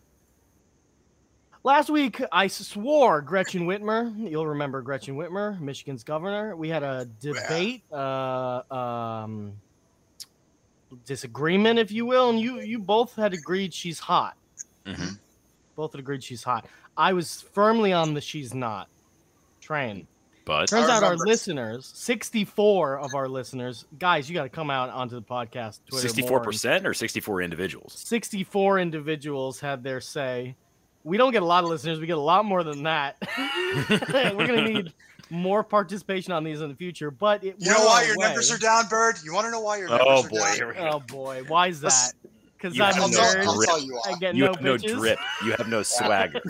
[1.62, 4.14] Last week, I swore Gretchen Whitmer.
[4.30, 6.56] You'll remember Gretchen Whitmer, Michigan's governor.
[6.56, 9.52] We had a debate, uh, um,
[11.04, 14.36] disagreement, if you will, and you you both had agreed she's hot.
[14.86, 15.08] hmm
[15.74, 16.66] Both had agreed she's hot.
[16.96, 18.88] I was firmly on the she's not
[19.60, 20.06] train.
[20.46, 24.90] But Turns out our listeners, 64 of our listeners, guys, you got to come out
[24.90, 25.80] onto the podcast.
[25.90, 27.94] Twitter 64% or sixty-four individuals.
[28.06, 30.54] 64 individuals had their say.
[31.02, 31.98] We don't get a lot of listeners.
[31.98, 33.16] We get a lot more than that.
[34.36, 34.92] We're going to need
[35.30, 37.10] more participation on these in the future.
[37.10, 38.26] But it You know will why your away.
[38.26, 39.16] numbers are down, Bird?
[39.24, 40.54] You want to know why your Oh numbers are boy, down?
[40.54, 40.74] here we.
[40.78, 42.12] Oh boy, why is that?
[42.56, 43.46] Because I'm a no tell, nerd.
[43.46, 45.18] I'll tell you I get You no have no drip.
[45.44, 46.40] You have no swagger,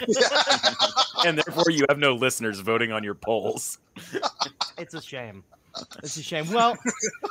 [1.25, 3.79] and therefore you have no listeners voting on your polls.
[4.79, 5.43] It's a shame.
[6.03, 6.53] It's a shame.
[6.53, 6.77] Well,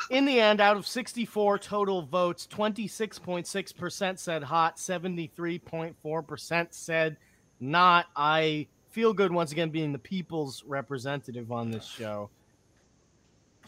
[0.10, 7.18] in the end, out of 64 total votes, 26.6% said hot, 73.4% said
[7.60, 8.08] not.
[8.16, 12.30] I feel good once again being the people's representative on this show.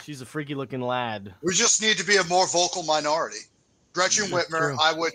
[0.02, 1.34] She's a freaky looking lad.
[1.44, 3.40] We just need to be a more vocal minority.
[3.92, 4.78] Gretchen That's Whitmer, true.
[4.82, 5.12] I would,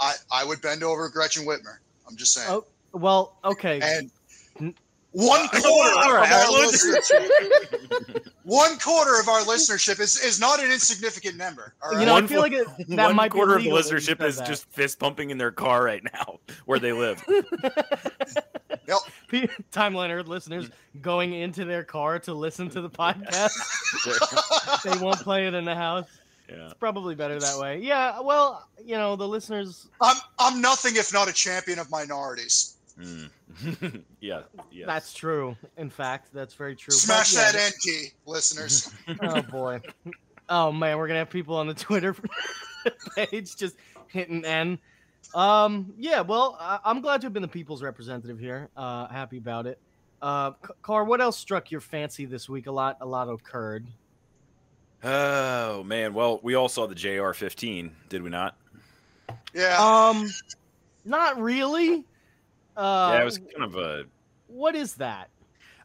[0.00, 1.76] I, I would bend over Gretchen Whitmer.
[2.08, 2.48] I'm just saying.
[2.50, 3.80] Oh, well, okay.
[3.82, 4.10] and
[4.58, 4.74] N-
[5.12, 10.00] one quarter all right, of our all right, let's- listenership, one quarter of our listenership
[10.00, 11.74] is, is not an insignificant number.
[11.82, 12.00] All right?
[12.00, 13.82] You know, One I feel like it, that One might quarter be of the illegal
[13.90, 14.46] that you listenership is that.
[14.46, 17.22] just fist pumping in their car right now, where they live.
[18.90, 18.98] Yep.
[19.28, 20.68] P- Timeline Earth listeners
[21.00, 23.54] going into their car to listen to the podcast.
[24.84, 26.06] they won't play it in the house.
[26.48, 26.66] yeah.
[26.66, 27.78] It's probably better that way.
[27.80, 29.88] Yeah, well, you know, the listeners.
[30.00, 32.76] I'm I'm nothing if not a champion of minorities.
[33.00, 33.30] Mm.
[34.20, 34.42] yeah.
[34.70, 34.86] Yes.
[34.86, 35.56] That's true.
[35.78, 36.92] In fact, that's very true.
[36.92, 38.92] But Smash yeah, that end key, listeners.
[39.22, 39.80] Oh boy.
[40.48, 42.14] Oh man, we're gonna have people on the Twitter
[43.16, 43.76] page just
[44.08, 44.78] hitting N.
[45.34, 48.68] Um, yeah, well, I- I'm glad to have been the people's representative here.
[48.76, 49.78] Uh, happy about it.
[50.20, 52.66] Uh, C- Car, what else struck your fancy this week?
[52.66, 53.86] A lot, a lot occurred.
[55.02, 56.12] Oh man.
[56.12, 58.56] Well, we all saw the JR15, did we not?
[59.54, 59.78] Yeah.
[59.78, 60.28] Um,
[61.04, 62.04] not really.
[62.76, 64.04] Uh, yeah, it was kind of a.
[64.48, 65.28] what is that?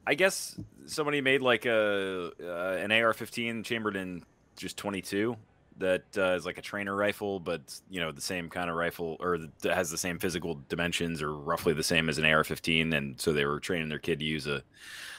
[0.07, 4.23] I guess somebody made like a uh, an AR-15 chambered in
[4.57, 5.35] just 22
[5.77, 9.17] that uh, is like a trainer rifle, but you know the same kind of rifle
[9.19, 13.19] or that has the same physical dimensions or roughly the same as an AR-15, and
[13.19, 14.63] so they were training their kid to use a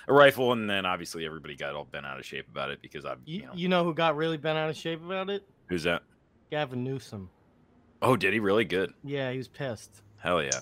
[0.09, 3.05] a rifle, and then obviously everybody got all bent out of shape about it because
[3.05, 5.43] I, You, you know, you know who got really bent out of shape about it?
[5.69, 6.03] who's that?
[6.51, 7.29] Gavin Newsom.
[8.01, 8.93] Oh, did he really good?
[9.03, 10.03] Yeah, he was pissed.
[10.19, 10.61] Hell yeah!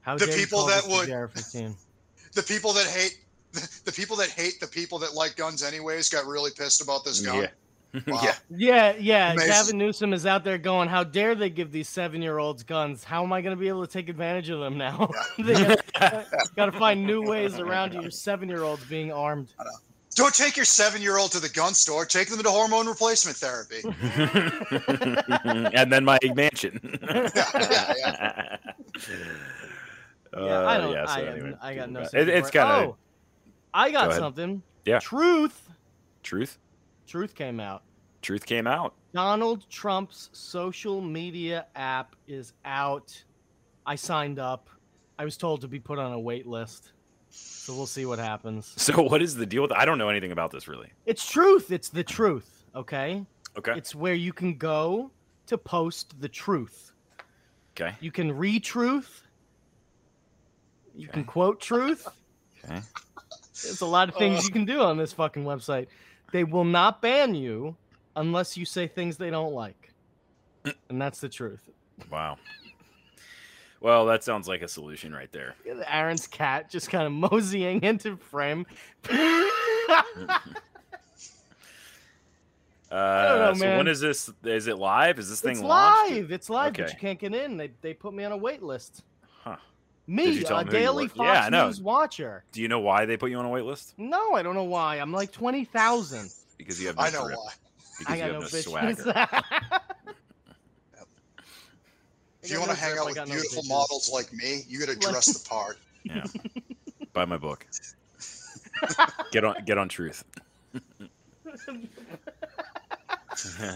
[0.00, 1.76] How The dare you people that this the would- JR-15?
[2.34, 3.18] the people that hate
[3.84, 7.20] the people that hate the people that like guns anyways got really pissed about this
[7.20, 7.42] gun.
[7.42, 7.48] Yeah.
[8.06, 8.20] Wow.
[8.22, 8.34] yeah.
[8.50, 9.32] Yeah, yeah.
[9.32, 9.50] Amazing.
[9.50, 13.04] Gavin Newsom is out there going, "How dare they give these seven-year-olds guns?
[13.04, 15.10] How am I going to be able to take advantage of them now?
[15.38, 15.76] they
[16.56, 19.52] got to find new ways around your seven-year-olds being armed."
[20.14, 22.06] Don't take your seven year old to the gun store.
[22.06, 23.82] Take them to hormone replacement therapy.
[25.76, 26.80] and then my mansion.
[27.02, 27.30] yeah,
[27.96, 28.56] yeah,
[30.34, 30.88] Yeah, I don't.
[30.88, 32.00] Uh, yeah, so I, anyway, I got no.
[32.00, 32.96] it, sympathy it's kind of Oh,
[33.74, 34.62] I got Go something.
[34.86, 35.00] Yeah.
[35.00, 35.68] Truth.
[36.22, 36.58] truth.
[37.06, 37.82] Truth came out.
[38.26, 38.92] Truth came out.
[39.14, 43.22] Donald Trump's social media app is out.
[43.86, 44.68] I signed up.
[45.16, 46.90] I was told to be put on a wait list.
[47.30, 48.74] So we'll see what happens.
[48.78, 49.70] So what is the deal with?
[49.70, 50.88] I don't know anything about this really.
[51.04, 51.70] It's truth.
[51.70, 52.64] It's the truth.
[52.74, 53.24] Okay.
[53.56, 53.74] Okay.
[53.76, 55.12] It's where you can go
[55.46, 56.94] to post the truth.
[57.80, 57.94] Okay.
[58.00, 59.22] You can read truth.
[60.96, 62.08] You can quote truth.
[62.64, 62.80] Okay.
[63.62, 65.86] There's a lot of things you can do on this fucking website.
[66.32, 67.76] They will not ban you
[68.16, 69.92] unless you say things they don't like.
[70.88, 71.70] And that's the truth.
[72.10, 72.38] Wow.
[73.80, 75.54] Well, that sounds like a solution right there.
[75.86, 78.66] Aaron's cat just kind of moseying into frame.
[82.90, 83.78] Uh, know, so man.
[83.78, 84.30] when is this?
[84.44, 85.18] Is it live?
[85.18, 85.64] Is this thing live?
[85.64, 86.12] it's launched?
[86.12, 86.32] live.
[86.32, 87.56] It's live, but you can't get in.
[87.56, 89.02] They they put me on a wait list.
[89.42, 89.56] Huh.
[90.06, 91.08] Me, a them who you daily were?
[91.10, 92.44] Fox Yeah, News watcher.
[92.52, 93.94] Do you know why they put you on a wait list?
[93.98, 94.96] No, I don't know why.
[94.96, 96.30] I'm like twenty thousand.
[96.58, 97.36] Because you have no I know drip.
[97.36, 97.52] why.
[97.98, 99.28] Because I you got have no no swagger.
[102.42, 105.26] If you want to hang out with beautiful models like me, you got to dress
[105.26, 105.78] the part.
[106.04, 106.22] Yeah.
[107.14, 107.66] Buy my book.
[109.32, 110.22] get on get on truth.
[111.56, 111.80] Do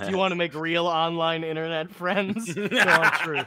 [0.09, 2.55] you want to make real online internet friends?
[2.55, 3.47] Go on truth.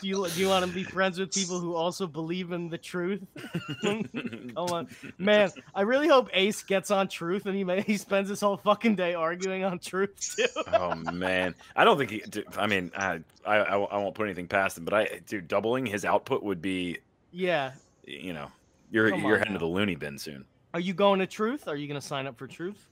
[0.00, 2.78] Do you do you want to be friends with people who also believe in the
[2.78, 3.22] truth?
[3.82, 4.08] Come
[4.56, 5.50] on, man.
[5.74, 8.96] I really hope Ace gets on truth and he may, he spends his whole fucking
[8.96, 10.46] day arguing on truth too.
[10.72, 12.22] oh man, I don't think he.
[12.56, 15.86] I mean, I, I I I won't put anything past him, but I dude, doubling
[15.86, 16.98] his output would be,
[17.32, 17.72] Yeah.
[18.06, 18.50] you know,
[18.90, 19.58] you're Come you're heading now.
[19.60, 20.44] to the loony bin soon.
[20.74, 21.68] Are you going to truth?
[21.68, 22.86] Are you going to sign up for truth?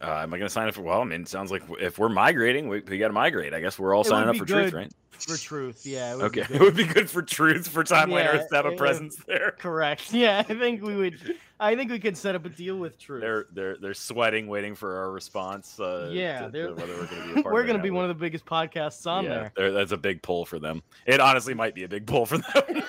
[0.00, 0.82] Uh, am I going to sign up for?
[0.82, 3.52] Well, I mean, it sounds like if we're migrating, we, we got to migrate.
[3.52, 4.92] I guess we're all It signing up for good truth, right?
[5.10, 6.14] For truth, yeah.
[6.14, 8.68] it Okay, it would be good for truth for Timeline Yeah, Earth to have a
[8.68, 9.56] it would- presence there.
[9.58, 10.12] Correct.
[10.12, 11.36] Yeah, I think we would.
[11.58, 13.20] I think we could set up a deal with truth.
[13.22, 15.80] They're they're they're sweating, waiting for our response.
[15.80, 18.08] Uh, Yeah, to- to whether we're going to be We're going to be one of
[18.08, 19.72] the biggest podcasts on yeah, there.
[19.72, 20.84] That's a big pull for them.
[21.06, 22.82] It honestly might be a big pull for them.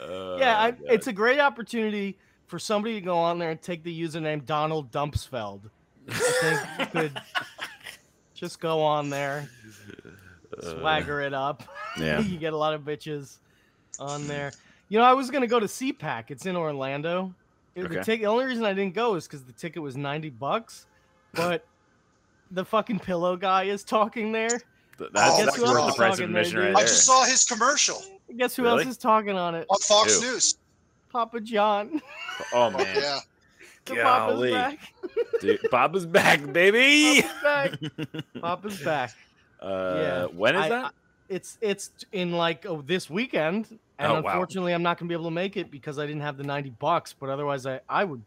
[0.00, 3.82] yeah, I, Oh, it's a great opportunity for somebody to go on there and take
[3.82, 5.60] the username Donald Dumpsfeld.
[6.08, 7.20] I think you could
[8.34, 9.48] just go on there,
[10.62, 11.62] swagger it up.
[11.98, 12.20] Yeah.
[12.20, 13.38] you get a lot of bitches
[13.98, 14.52] on there.
[14.90, 16.24] You know, I was gonna go to CPAC.
[16.30, 17.34] It's in Orlando.
[17.74, 18.16] It, the, Okay.
[18.18, 20.84] the only reason I didn't go is because the ticket was ninety bucks,
[21.32, 21.64] but
[22.50, 24.50] the fucking pillow guy is talking there.
[24.98, 26.74] That's, guess that's who worth the price of admission dude?
[26.74, 28.02] right I just saw his commercial
[28.36, 28.82] Guess who Really?
[28.84, 29.64] else is talking on it?
[29.70, 30.32] on Fox Ew.
[30.32, 30.58] News.
[31.10, 32.00] Papa John.
[32.52, 33.18] Oh man, Yeah.
[33.86, 34.50] The Papa's Golly.
[34.52, 34.78] back.
[35.40, 37.22] Dude, Papa's back, baby.
[37.22, 38.24] Papa's back.
[38.40, 39.14] Papa's back.
[39.60, 40.24] Uh, Yeah.
[40.26, 40.84] when is I- that?
[40.86, 40.90] I-
[41.28, 43.66] it's it's in like oh, this weekend,
[43.98, 44.30] and Oh, wow.
[44.30, 46.70] unfortunately, I'm not gonna be able to make it because I didn't have the 90
[46.78, 47.14] bucks.
[47.18, 48.22] But otherwise, I I would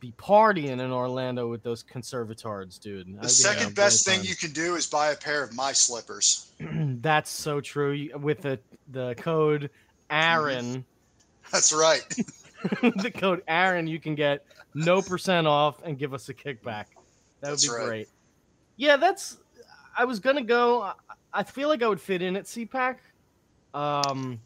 [0.00, 3.06] be partying in Orlando with those conservatards, dude.
[3.08, 5.54] The having second a best great thing you can do is buy a pair of
[5.54, 6.52] my slippers.
[6.60, 8.08] That's so true.
[8.18, 8.58] With the
[8.92, 9.68] the code
[10.08, 10.86] Aaron,
[11.52, 12.02] That's right.
[12.82, 16.86] the code Aaron, you can get no percent off and give us a kickback.
[17.40, 17.86] That would That's be right.
[17.86, 18.08] great.
[18.76, 19.38] Yeah, that's.
[19.96, 20.82] I was gonna go.
[20.82, 20.94] I-
[21.34, 22.96] I feel like I would fit in at CPAC,
[23.72, 24.38] um,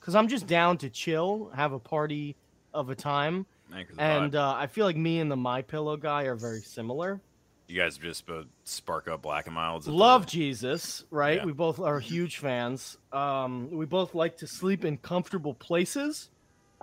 [0.00, 2.34] because I'm just down to chill, have a party
[2.74, 4.36] of a time, Anchor the and vibe.
[4.36, 7.20] uh, I feel like me and the My Pillow guy are very similar.
[7.68, 9.86] you guys just uh, spark up black and milds.
[9.86, 11.36] at the- Love Jesus, right?
[11.38, 11.44] Yeah.
[11.44, 12.98] We both are huge fans.
[13.12, 16.28] Um, we both like to sleep in comfortable places.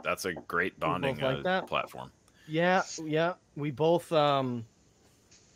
[0.03, 1.67] That's a great bonding like uh, that.
[1.67, 2.11] platform.
[2.47, 3.33] Yeah, yeah.
[3.55, 4.65] We both um,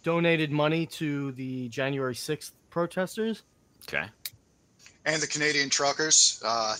[0.03, 3.43] donated money to the January 6th protesters.
[3.88, 4.06] Okay.
[5.06, 6.41] And the Canadian truckers.
[6.45, 6.75] Uh,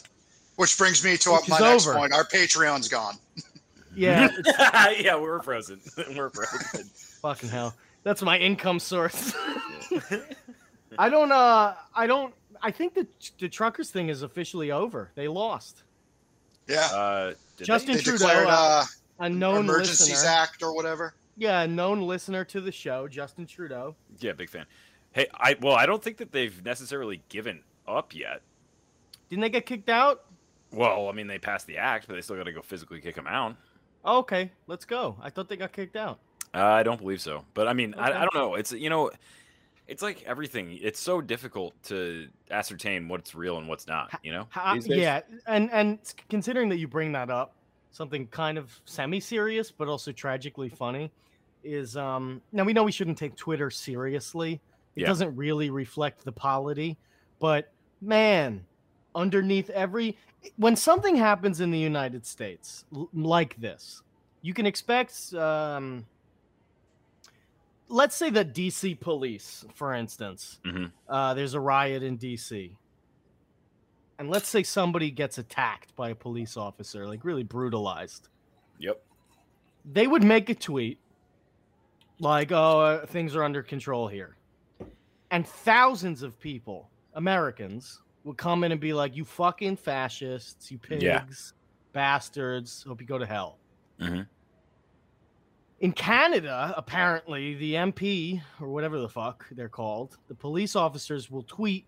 [0.56, 1.97] which brings me to Which my next over.
[1.97, 2.13] point.
[2.13, 3.15] Our Patreon's gone.
[3.95, 4.28] Yeah,
[4.99, 5.80] yeah, we're frozen.
[6.15, 6.89] we're frozen.
[7.21, 7.76] fucking hell.
[8.02, 9.36] That's my income source.
[10.97, 13.06] I don't uh I don't I think the
[13.38, 15.12] the truckers thing is officially over.
[15.13, 15.84] They lost.
[16.67, 16.88] Yeah.
[16.91, 17.98] Uh, did Justin they?
[17.98, 18.86] they Trudeau, declared uh, uh,
[19.20, 20.30] A known Emergencies listener.
[20.30, 21.13] Act or whatever.
[21.38, 23.96] Yeah, a known listener to the show, Justin Trudeau.
[24.20, 24.66] Yeah, big fan.
[25.13, 28.42] Hey, I well, I don't think that they've necessarily given up yet.
[29.30, 30.26] Didn't they get kicked out?
[30.72, 33.16] Well, I mean, they passed the act, but they still got to go physically kick
[33.16, 33.56] him out.
[34.06, 35.16] Oh, okay, let's go.
[35.22, 36.20] I thought they got kicked out.
[36.54, 38.02] Uh, I don't believe so, but I mean, Okay.
[38.04, 38.56] I, I don't know.
[38.56, 39.12] It's you know,
[39.93, 40.79] it's like everything.
[40.82, 44.10] It's so difficult to ascertain what's real and what's not.
[44.23, 47.53] You know, Ha- these yeah, and and considering that you bring that up,
[47.91, 51.12] something kind of semi-serious but also tragically funny
[51.63, 54.60] is um now we know we shouldn't take Twitter seriously.
[54.95, 55.08] It Yeah.
[55.08, 56.97] doesn't really reflect the polity,
[57.39, 58.65] but man,
[59.13, 60.17] underneath every
[60.58, 64.01] when something happens in the United States l- like this,
[64.41, 66.08] you can expect um
[67.93, 70.91] let's say the DC police, for instance, Mhm.
[71.08, 72.75] uh, there's a riot in DC
[74.19, 78.29] and let's say somebody gets attacked by a police officer, like really brutalized,
[78.79, 79.01] Yep.
[79.86, 80.99] they would make a tweet
[82.19, 84.38] like oh uh, things are under control here
[85.32, 90.77] and thousands of people americans would come in and be like you fucking fascists you
[90.77, 91.91] pigs Yeah.
[91.91, 93.58] bastards hope you go to hell
[93.99, 94.27] Mhm.
[95.84, 101.43] In canada apparently the mp or whatever the fuck they're called the police officers will
[101.43, 101.86] tweet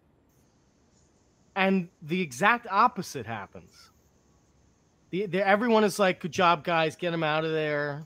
[1.56, 3.92] and the exact opposite happens
[5.12, 8.04] the, the, everyone is like good job guys get them out of there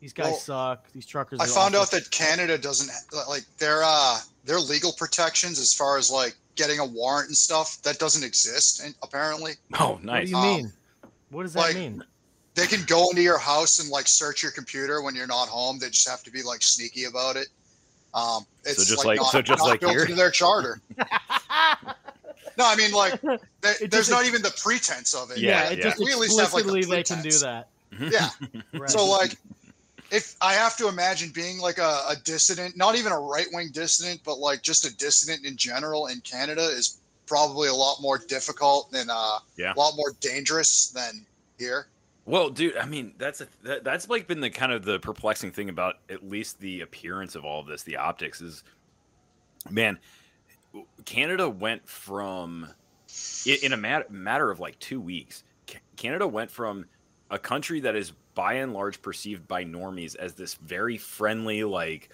[0.00, 2.90] these guys Well, suck these truckers I are found awful." out that Canada doesn't
[3.28, 7.82] like their uh their legal protections as far as like getting a warrant and stuff
[7.82, 10.30] that doesn't exist and apparently Oh, nice.
[10.32, 10.72] What do you Um, mean?
[11.30, 12.04] What does that like, mean?
[12.58, 15.78] They can go into your house and like search your computer when you're not home.
[15.78, 17.48] They just have to be like sneaky about it.
[18.14, 20.02] Um, it's just like- not, so just like built here?
[20.02, 20.80] into their charter.
[22.56, 23.20] No, I mean like
[23.60, 25.38] there, It there's just- not even the pretense of it.
[25.38, 25.84] Yeah, yeah, it yeah.
[25.84, 27.68] just We at least have, like, the explicitly they can do that.
[28.12, 28.60] Yeah.
[28.80, 28.90] Right.
[28.90, 29.36] So like,
[30.10, 33.68] if I have to imagine being like a, a dissident, not even a right wing
[33.72, 38.18] dissident, but like just a dissident in general in Canada is probably a lot more
[38.18, 39.72] difficult and uh, Yeah.
[39.74, 41.24] a lot more dangerous than
[41.60, 41.86] here.
[42.28, 45.50] Well, dude, I mean, that's a, that, that's like been the kind of the perplexing
[45.50, 48.64] thing about at least the appearance of all of this, the optics is,
[49.70, 49.98] man,
[51.06, 52.68] Canada went from
[53.62, 55.42] in a mat- matter of like two weeks.
[55.96, 56.84] Canada went from
[57.30, 62.10] a country that is by and large perceived by normies as this very friendly, like,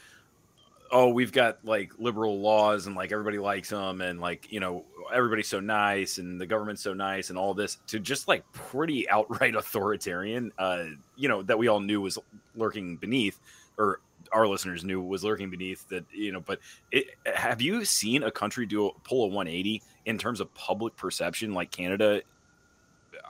[0.90, 4.85] oh, we've got like liberal laws and like everybody likes them and like you know
[5.12, 9.09] everybody's so nice and the government's so nice and all this to just like pretty
[9.11, 10.85] outright authoritarian uh
[11.16, 12.18] you know that we all knew was
[12.57, 13.38] lurking beneath
[13.77, 14.01] or
[14.33, 16.59] our listeners knew was lurking beneath that you know but
[16.90, 20.97] it, have you seen a country do a, pull a 180 in terms of public
[20.97, 22.23] perception like canada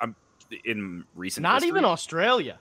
[0.01, 0.15] i'm
[0.65, 1.69] in recent Not history?
[1.69, 2.59] even Australia.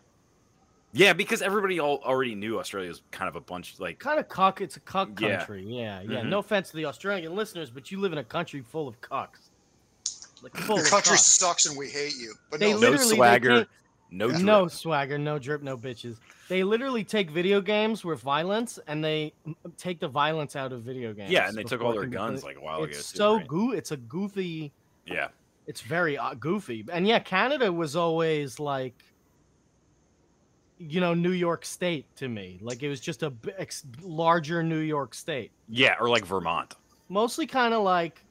[0.94, 4.30] Yeah because everybody all already knew australia was kind of a bunch like Kind of
[4.30, 4.62] cuck.
[4.62, 5.38] It's a cuck Yeah.
[5.38, 5.64] country.
[5.68, 6.22] Yeah, yeah.
[6.22, 6.30] Mhm.
[6.30, 9.50] No offense to the Australian listeners, but you live in a country full of cucks.
[10.42, 11.40] Like full Your of country cucks.
[11.40, 12.34] sucks and we hate you.
[12.50, 13.70] But They no, no literally- swagger can't-
[14.12, 14.42] no drip.
[14.44, 16.18] No swagger, no drip, no bitches.
[16.50, 19.34] They literally take video games with violence and they
[19.78, 21.32] take the violence out of video games.
[21.32, 23.48] yeah and they took all their guns like a while ago It's so right?
[23.48, 23.72] goo.
[23.72, 24.72] It's a goofy.
[25.08, 25.30] yeah
[25.66, 26.86] It's very uh, goofy.
[26.92, 28.94] And yeah, Canada was always like,
[30.90, 32.60] you know, New York State to me.
[32.62, 35.52] Like it was just a b- ex- larger New York State.
[35.70, 36.76] yeah or like vermont
[37.10, 38.24] Mostly kind of like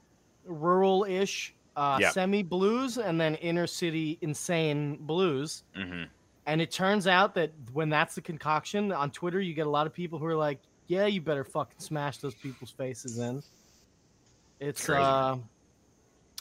[0.45, 2.11] rural-ish, uh, Yeah.
[2.11, 5.63] semi blues, and then inner city insane blues.
[5.75, 6.05] hmm
[6.47, 9.87] And it turns out that when that's the concoction on Twitter, you get a lot
[9.87, 13.43] of people who are like, "Yeah, you better fucking smash those people's faces in."
[14.59, 15.03] It's Crazy.
[15.03, 15.37] uh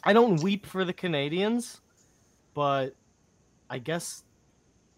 [0.04, 1.80] I don't weep for the Canadians,
[2.56, 2.96] but
[3.70, 4.24] I guess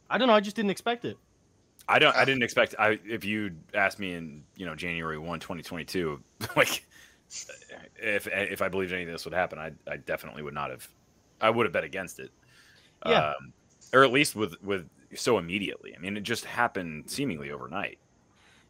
[0.09, 1.17] I don't know, I just didn't expect it.
[1.87, 2.15] I don't.
[2.15, 2.75] I didn't expect.
[2.79, 6.19] I if you asked me in you know January 1, 2022,
[6.55, 6.85] like
[7.97, 10.87] if if I believed any of this would happen, I I definitely would not have.
[11.41, 12.31] I would have bet against it.
[13.05, 13.31] Yeah.
[13.31, 13.53] Um,
[13.93, 15.93] or at least with with so immediately.
[15.95, 17.97] I mean, it just happened seemingly overnight.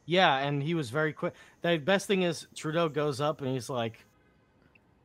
[0.06, 1.34] Yeah, and he was very quick.
[1.62, 4.00] The best thing is Trudeau goes up and he's like,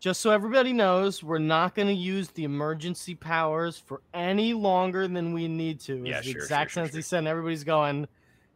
[0.00, 5.08] just so everybody knows, we're not going to use the emergency powers for any longer
[5.08, 6.04] than we need to.
[6.04, 7.02] Yeah, the sure, exact sure, sense he sure.
[7.02, 7.18] said.
[7.18, 8.06] And everybody's going,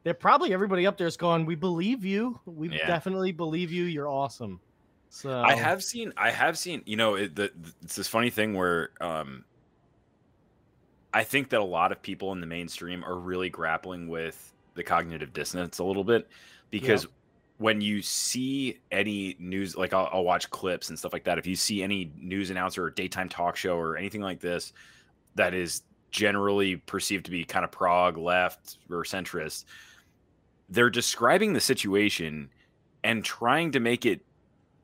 [0.05, 2.39] they're probably everybody up there is going, we believe you.
[2.47, 2.87] We Yeah.
[2.87, 3.85] definitely believe you.
[3.85, 4.61] You're awesome.
[5.09, 6.13] So I have seen.
[6.17, 6.83] I have seen.
[6.87, 7.53] You know, it, the,
[7.83, 9.45] it's this funny thing where um,
[11.13, 14.83] I think that a lot of people in the mainstream are really grappling with the
[14.83, 16.29] cognitive dissonance a little bit
[16.71, 17.07] because
[17.63, 21.39] when you see any news, like I'll, I'll watch clips and stuff like that.
[21.39, 24.73] If you see any news announcer or daytime talk show or anything like this
[25.37, 29.65] that is generally perceived to be kind of prog left or centrist,
[30.69, 32.51] they're describing the situation
[33.05, 34.23] and trying to make it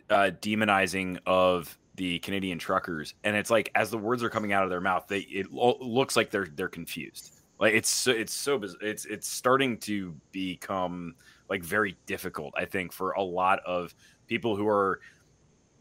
[0.09, 4.63] uh, demonizing of the Canadian truckers, and it's like as the words are coming out
[4.63, 7.33] of their mouth, they it lo- looks like they're they're confused.
[7.59, 11.17] Like it's so, it's so biz- it's it's starting to become
[11.49, 12.55] like very difficult.
[12.57, 13.95] I think for a lot of
[14.27, 15.01] people who are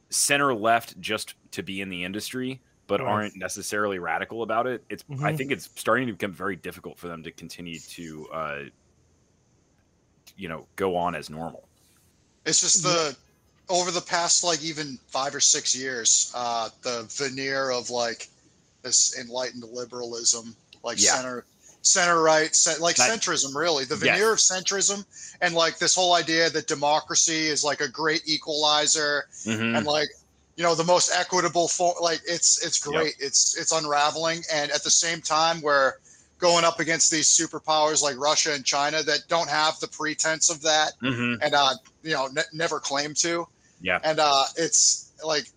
[0.10, 3.08] center left just to be in the industry, but Right.
[3.10, 4.84] aren't necessarily radical about it.
[4.90, 5.38] It's I Mhm.
[5.38, 8.64] think it's starting to become very difficult for them to continue to uh,
[10.36, 11.68] you know go on as normal.
[12.46, 13.16] It's just the
[13.70, 18.30] over the past like even five or six years, uh, the veneer of like
[18.84, 21.16] this enlightened liberalism, like Yeah.
[21.16, 21.46] center
[21.88, 23.86] center right, like That- centrism, really.
[23.86, 24.02] The Yes.
[24.04, 25.06] veneer of centrism,
[25.42, 29.78] and like this whole idea that democracy is like a great equalizer, Mhm.
[29.78, 30.10] and like
[30.56, 31.96] you know the most equitable form.
[32.02, 32.94] Like it's it's Yep.
[32.94, 33.16] great.
[33.20, 35.94] It's it's unraveling, and at the same time, we're
[36.40, 40.62] going up against these superpowers like Russia and China that don't have the pretense of
[40.62, 41.40] that Mhm.
[41.42, 41.74] and uh,
[42.04, 43.48] you know ne- never claim to.
[43.82, 44.00] Yeah.
[44.04, 45.48] And uh, it's like,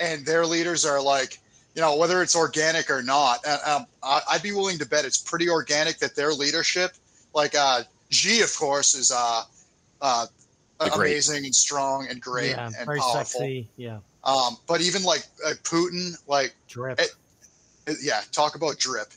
[0.00, 1.38] and their leaders are like,
[1.74, 5.18] you know, whether it's organic or not, um, I, I'd be willing to bet it's
[5.18, 6.92] pretty organic that their leadership,
[7.34, 9.42] like uh, Xi, of course, is uh,
[10.00, 10.26] uh,
[10.94, 13.24] amazing and strong and great yeah, and very powerful.
[13.24, 13.68] sexy.
[13.76, 17.00] Yeah, Um, but even like uh, Putin, like, drip.
[17.00, 17.10] It-
[17.88, 19.08] uh, yeah, talk about drip.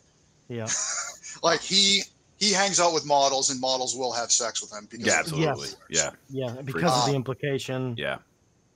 [0.48, 0.68] yeah,
[1.44, 2.02] Like he
[2.38, 5.26] he hangs out with models, and models will have sex with him because Yeah, of-
[5.28, 5.68] absolutely.
[5.90, 6.10] Yeah.
[6.30, 6.56] yeah.
[6.64, 7.94] Because of Uh, the implication.
[7.98, 8.18] Yeah.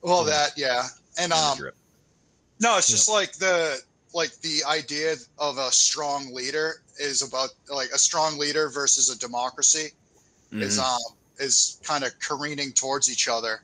[0.02, 0.84] well that yeah,
[1.18, 1.74] and And um, drip.
[2.60, 3.78] No, it's just like the
[4.12, 9.18] like the idea of a strong leader is about like a strong leader versus a
[9.18, 9.90] democracy
[10.52, 10.82] is Mhm.
[10.82, 13.62] um is kind of careening towards each other.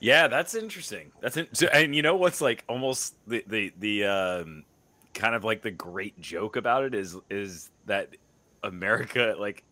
[0.00, 1.10] Yeah, that's interesting.
[1.22, 4.64] That's in- so, and you know what's like almost the the the um
[5.14, 8.10] kind of like the great joke about it is is that
[8.62, 9.62] America like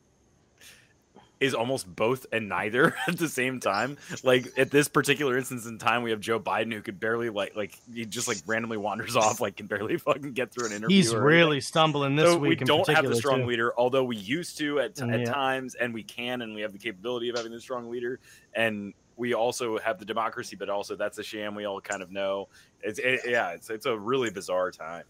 [1.43, 3.99] is almost both and neither at the same time.
[4.23, 7.57] Like at this particular instance in time, we have Joe Biden who could barely like
[7.57, 10.97] like he just like randomly wanders off, like can barely fucking get through an interview.
[10.97, 12.61] He's really stumbling this so week.
[12.61, 13.47] we don't have the strong too.
[13.47, 15.33] leader, although we used to at, mm, at Yeah.
[15.33, 18.21] times, and we can, and we have the capability of having the strong leader,
[18.55, 21.55] and we also have the democracy, but also that's a sham.
[21.55, 22.49] We all kind of know.
[22.83, 25.05] It's it, yeah, it's it's a really bizarre time.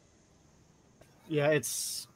[1.28, 2.08] Yeah, it's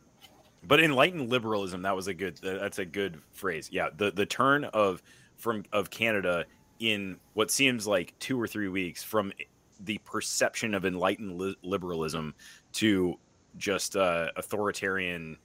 [0.66, 2.38] But enlightened liberalism, that was a good.
[2.42, 3.68] That's a good phrase.
[3.70, 5.02] Yeah, the the turn of
[5.36, 6.46] from of Canada
[6.80, 9.32] in what seems like two or three weeks from
[9.80, 12.34] the perception of enlightened li- liberalism
[12.72, 13.18] to
[13.56, 15.36] just uh, authoritarian.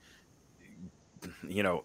[1.46, 1.84] You know,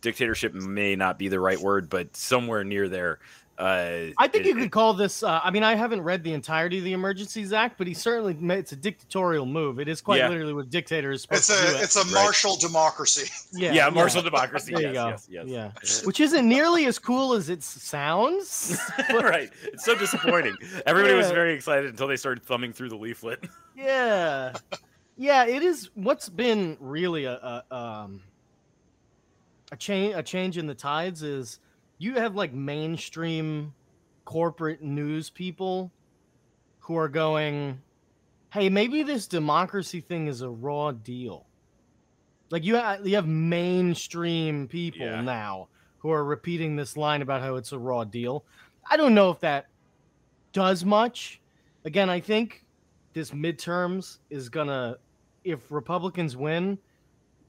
[0.00, 3.18] dictatorship may not be the right word, but somewhere near there.
[3.58, 5.22] Uh, I think it- you could call this.
[5.22, 8.34] Uh, I mean, I haven't read the entirety of the Emergencies Act, but he certainly
[8.34, 9.80] ma- it's a dictatorial move.
[9.80, 10.28] It is quite Yeah.
[10.28, 11.16] literally what dictators.
[11.16, 11.74] is supposed It's to do.
[11.74, 11.82] a it.
[11.84, 12.12] it's a Right.
[12.12, 13.30] martial democracy.
[13.52, 14.72] yeah, yeah, martial democracy.
[14.74, 15.08] There you go.
[15.08, 15.46] yes, yes.
[15.46, 15.70] Yeah,
[16.04, 18.78] which isn't nearly as cool as it sounds.
[19.14, 19.50] right.
[19.64, 20.56] It's so disappointing.
[20.84, 23.42] Everybody was very excited until they started thumbing through the leaflet.
[23.74, 24.52] yeah,
[25.16, 25.46] yeah.
[25.46, 25.88] It is.
[25.94, 27.32] What's been really a,
[27.70, 28.20] a um
[29.72, 31.58] a change a change in the tides is
[31.98, 33.74] you have like mainstream
[34.24, 35.90] corporate news people
[36.80, 37.80] who are going,
[38.52, 41.46] "Hey, maybe this democracy thing is a raw deal."
[42.50, 45.20] Like you have you have mainstream people Yeah.
[45.20, 45.68] now
[45.98, 48.44] who are repeating this line about how it's a raw deal.
[48.88, 49.66] I don't know if that
[50.52, 51.40] does much.
[51.84, 52.64] Again, I think
[53.14, 54.98] this midterms is gonna
[55.44, 56.78] if Republicans win,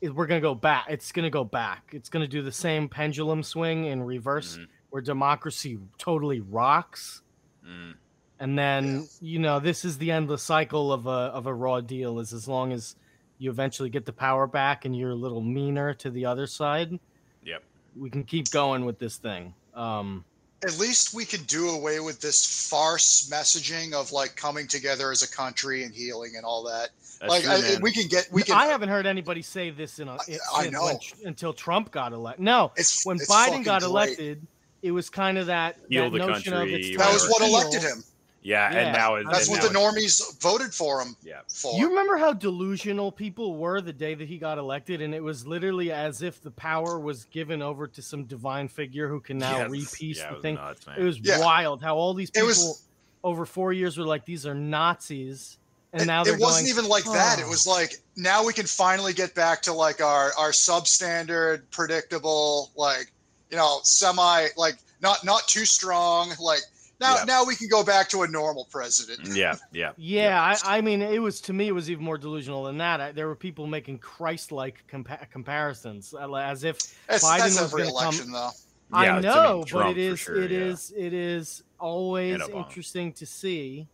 [0.02, 0.86] we're gonna go back.
[0.90, 1.92] It's gonna go back.
[1.94, 4.68] It's gonna do the same pendulum swing in reverse, Mhm.
[4.90, 7.22] where democracy totally rocks,
[7.66, 7.96] Mm.
[8.40, 9.20] and then Yes.
[9.22, 12.20] you know this is the endless cycle of a of a raw deal.
[12.20, 12.96] Is as long as
[13.40, 17.00] you eventually get the power back and you're a little meaner to the other side,
[17.44, 17.64] Yep.
[17.96, 19.54] we can keep going with this thing.
[19.76, 20.26] Um,
[20.66, 25.22] At least we could do away with this farce messaging of like coming together as
[25.22, 26.90] a country and healing and all that.
[27.20, 28.56] That's like true, I, we can get we can.
[28.56, 30.86] I haven't heard anybody say this in a I- since I know.
[30.86, 32.44] when- until Trump got elected.
[32.44, 33.90] No, it's when it's Biden got great.
[33.90, 34.48] elected,
[34.82, 38.04] it was kind of that, that the notion of it's That was what elected him.
[38.44, 41.16] Yeah, Yeah, and now it, That's and what the now it- normies voted for him
[41.24, 41.42] Yeah.
[41.48, 41.78] for.
[41.78, 45.46] You remember how delusional people were the day that he got elected, and it was
[45.48, 49.58] literally as if the power was given over to some divine figure who can now
[49.60, 49.70] Yes.
[49.70, 50.56] repiece Yeah, it the was thing.
[50.56, 50.86] nuts.
[50.98, 51.40] It was Yeah.
[51.40, 52.84] wild how all these people was-
[53.24, 55.58] over four years were like, "These are Nazis,"
[55.92, 57.40] and it, now it wasn't going, even like that.
[57.40, 61.64] It "Oh." was like now we can finally get back to like our our substandard,
[61.72, 63.12] predictable, like
[63.50, 66.32] you know, semi like not not too strong.
[66.40, 66.62] Like
[67.00, 67.24] now Yeah.
[67.26, 69.28] now we can go back to a normal president.
[69.36, 69.92] yeah, yeah.
[69.98, 73.02] Yeah, I, I mean, it was to me, it was even more delusional than that.
[73.02, 76.78] I, there were people making Christ-like compa- comparisons, as if
[77.08, 78.50] That's, Biden that's was gonna come- election though.
[78.92, 80.58] Yeah, I I mean, know, but Trump it for is, sure, it yeah.
[80.60, 83.86] is, it is always interesting to see.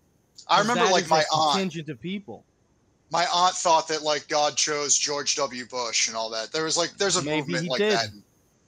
[0.47, 1.54] I remember that like is my a aunt.
[1.54, 2.45] contingent of people.
[3.12, 5.66] My aunt thought that like God chose George W.
[5.66, 6.51] Bush and all that.
[6.51, 7.93] There was like there's a Maybe movement he like did.
[7.93, 8.08] that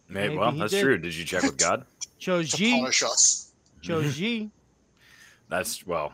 [0.09, 0.81] Maybe, Maybe well, he that's did.
[0.83, 0.97] true.
[0.97, 1.85] Did you check with God?
[2.19, 3.44] Chose to G, punish us.
[3.85, 4.51] Chose G.
[5.49, 6.13] That's well,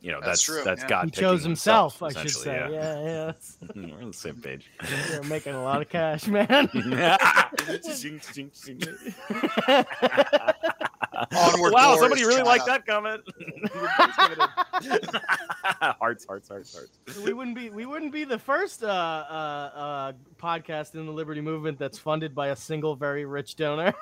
[0.00, 0.88] you know, That's that's true, that's yeah.
[0.88, 1.04] God.
[1.06, 2.56] He picking chose himself, I should say.
[2.56, 3.24] Yeah, yeah.
[3.26, 4.70] that's- We're on the same page.
[5.10, 6.68] You're making a lot of cash, man.
[11.32, 12.48] Onward, wow, glorious somebody really China.
[12.48, 13.22] liked that comment.
[16.00, 17.18] hearts, hearts, hearts, hearts.
[17.24, 21.40] we wouldn't be we wouldn't be the first uh, uh, uh, podcast in the liberty
[21.40, 23.94] movement that's funded by a single very rich donor.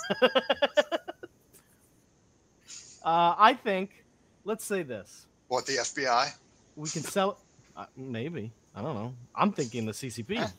[3.04, 4.04] Uh, I think,
[4.44, 6.32] let's say this: What the FBI?
[6.76, 7.38] we can sell.
[7.76, 9.14] Uh, maybe I don't know.
[9.34, 10.50] I'm thinking the CCP.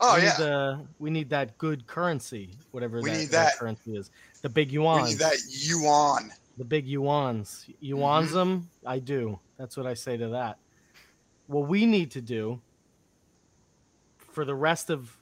[0.00, 3.58] Oh we yeah, Need the, we need that good currency, whatever that, that that.
[3.58, 4.10] currency is.
[4.42, 5.02] The big yuan.
[5.02, 6.30] we need that yuan.
[6.56, 7.72] The big yuans.
[7.82, 8.68] Yuans them?
[8.86, 9.38] I do.
[9.58, 10.58] That's what I say to that.
[11.46, 12.60] What we need to do
[14.18, 15.16] for the rest of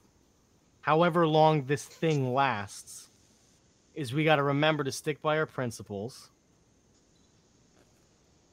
[0.80, 3.05] however long this thing lasts
[3.96, 6.30] is we got to remember to stick by our principles.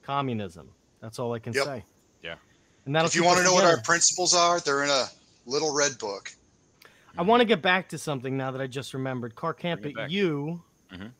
[0.03, 0.69] Communism.
[1.01, 1.65] That's all I can Yep.
[1.65, 1.85] say.
[2.23, 2.35] Yeah.
[2.85, 5.05] And that'll If you want to us know what our principles are, they're in a
[5.45, 6.31] little red book.
[7.17, 9.35] I want to get back to something now that I just remembered.
[9.35, 10.09] Bring it Carcampit, back.
[10.11, 11.11] you Mhm.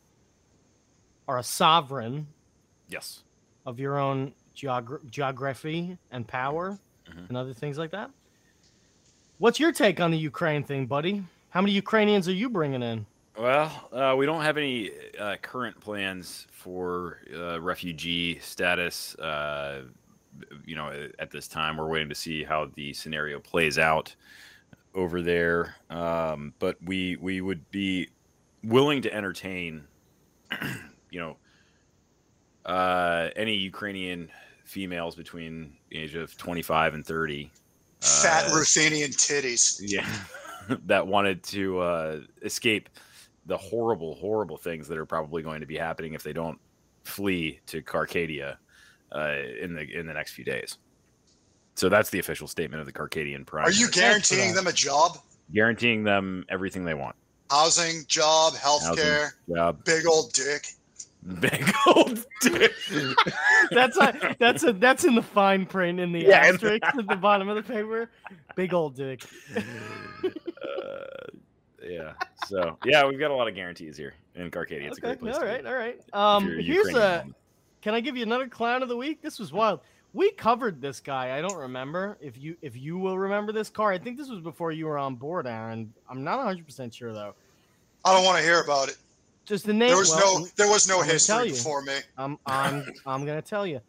[1.27, 2.27] are a sovereign
[2.87, 3.21] Yes.
[3.65, 7.29] of your own geog- geography and power Mhm.
[7.29, 8.09] and other things like that.
[9.37, 11.25] What's your take on the Ukraine thing, buddy?
[11.49, 13.05] How many Ukrainians are you bringing in?
[13.37, 19.15] Well, uh, we don't have any uh, current plans for uh, refugee status.
[19.15, 19.83] Uh,
[20.65, 24.15] you know, at this time, we're waiting to see how the scenario plays out
[24.93, 25.75] over there.
[25.89, 28.09] Um, but we we would be
[28.63, 29.83] willing to entertain,
[31.09, 31.37] you know,
[32.65, 34.29] uh, any Ukrainian
[34.63, 37.51] females between the age of 25 and 30.
[38.01, 39.79] Fat uh, Ruthenian titties.
[39.81, 40.07] yeah
[40.85, 42.89] that wanted to uh, escape
[43.45, 46.59] the horrible horrible things that are probably going to be happening if they don't
[47.03, 48.57] flee to Carcadia
[49.11, 50.77] uh, in the in the next few days
[51.75, 55.17] so that's the official statement of the Carcadian Prime Are you guaranteeing them a job,
[55.53, 57.15] guaranteeing them everything they want
[57.51, 60.67] housing, job, health Housing, care, job big old dick?
[61.39, 62.73] big old dick.
[63.71, 67.07] That's a, that's a, that's in the fine print in the Yeah, in asterisk at
[67.07, 68.09] the bottom of the paper.
[68.55, 69.23] Big old dick.
[71.87, 72.13] yeah
[72.47, 75.35] so yeah we've got a lot of guarantees here in Carcadia it's a great place
[75.35, 75.99] All right, to all right.
[76.13, 77.17] Um, here's Ukrainian a.
[77.19, 77.35] woman.
[77.81, 79.21] Can I give you another clown of the week?
[79.21, 79.81] This was wild.
[80.13, 81.37] We covered this guy.
[81.37, 83.91] I don't remember if you if you will remember this car.
[83.91, 85.93] I think this was before you were on board, Aaron.
[86.09, 87.33] I'm not 100 percent sure though.
[88.05, 88.97] I don't want to hear about it.
[89.45, 89.89] Just the name.
[89.89, 91.53] There was well, no there was no I'm gonna tell history you.
[91.55, 91.97] before me.
[92.17, 93.81] I'm I'm I'm gonna tell you.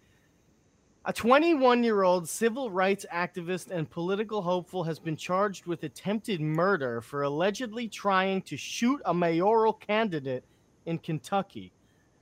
[1.06, 6.40] A 21 year old civil rights activist and political hopeful has been charged with attempted
[6.40, 10.44] murder for allegedly trying to shoot a mayoral candidate
[10.86, 11.72] in Kentucky.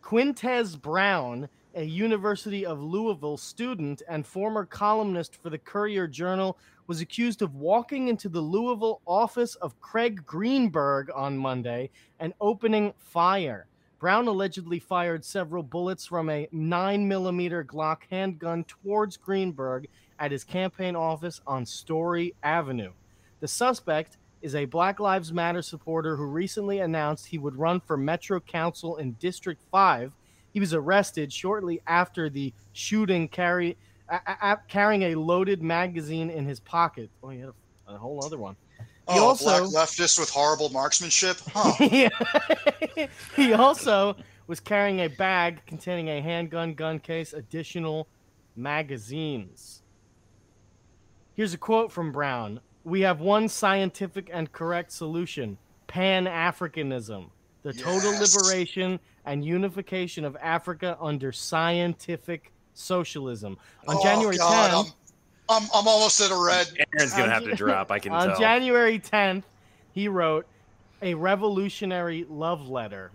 [0.03, 6.59] Quintez Brown, a University of Louisville student and former columnist for the Courier Journal,
[6.89, 12.95] was accused of walking into the Louisville office of Craig Greenberg on Monday and opening
[12.99, 13.68] fire.
[14.03, 19.86] Brown allegedly fired several bullets from a 9mm Glock handgun towards Greenberg
[20.18, 22.90] at his campaign office on Story Avenue.
[23.38, 27.96] The suspect is a Black Lives Matter supporter who recently announced he would run for
[27.96, 30.16] Metro Council in District 5.
[30.53, 33.76] He was arrested shortly after the shooting, carry,
[34.09, 37.09] a- a- carrying a loaded magazine in his pocket.
[37.22, 37.50] Oh, he had
[37.86, 38.57] a, a whole other one.
[39.11, 41.38] He Oh, also- black leftist with horrible marksmanship.
[41.53, 41.74] Huh.
[41.90, 43.07] Yeah.
[43.36, 48.07] he also was carrying a bag containing a handgun, gun case, additional
[48.57, 49.82] magazines.
[51.34, 57.30] Here's a quote from Brown We have one scientific and correct solution Pan Africanism,
[57.62, 63.57] the total liberation and unification of Africa under scientific socialism.
[63.88, 64.92] On Oh, January God, 10th,
[65.49, 66.68] I'm, I'm I'm almost at a red.
[66.95, 69.45] Aaron's gonna have to drop I can on tell January 10th,
[69.93, 70.47] he wrote
[71.03, 73.11] a revolutionary love letter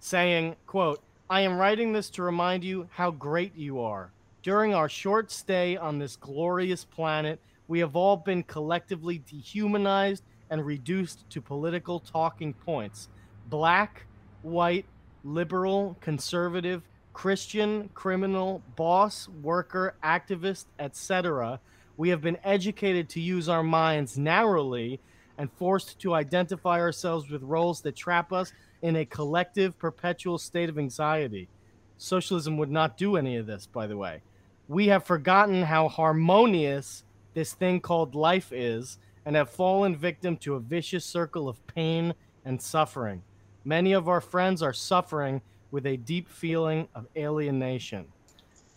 [0.00, 4.10] saying, quote, I am writing this to remind you how great you are.
[4.42, 10.64] During our short stay on this glorious planet, we have all been collectively dehumanized and
[10.64, 13.08] reduced to political talking points.
[13.48, 14.06] Black,
[14.42, 14.84] white,
[15.24, 16.82] liberal, conservative,
[17.16, 21.58] Christian, criminal, boss, worker, activist, etc.
[21.96, 25.00] We have been educated to use our minds narrowly
[25.38, 28.52] and forced to identify ourselves with roles that trap us
[28.82, 31.48] in a collective, perpetual state of anxiety.
[31.96, 34.20] Socialism would not do any of this, by the way.
[34.68, 37.02] We have forgotten how harmonious
[37.32, 42.12] this thing called life is and have fallen victim to a vicious circle of pain
[42.44, 43.22] and suffering.
[43.64, 45.40] Many of our friends are suffering
[45.76, 48.06] with a deep feeling of alienation.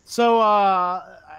[0.04, 0.44] So, uh,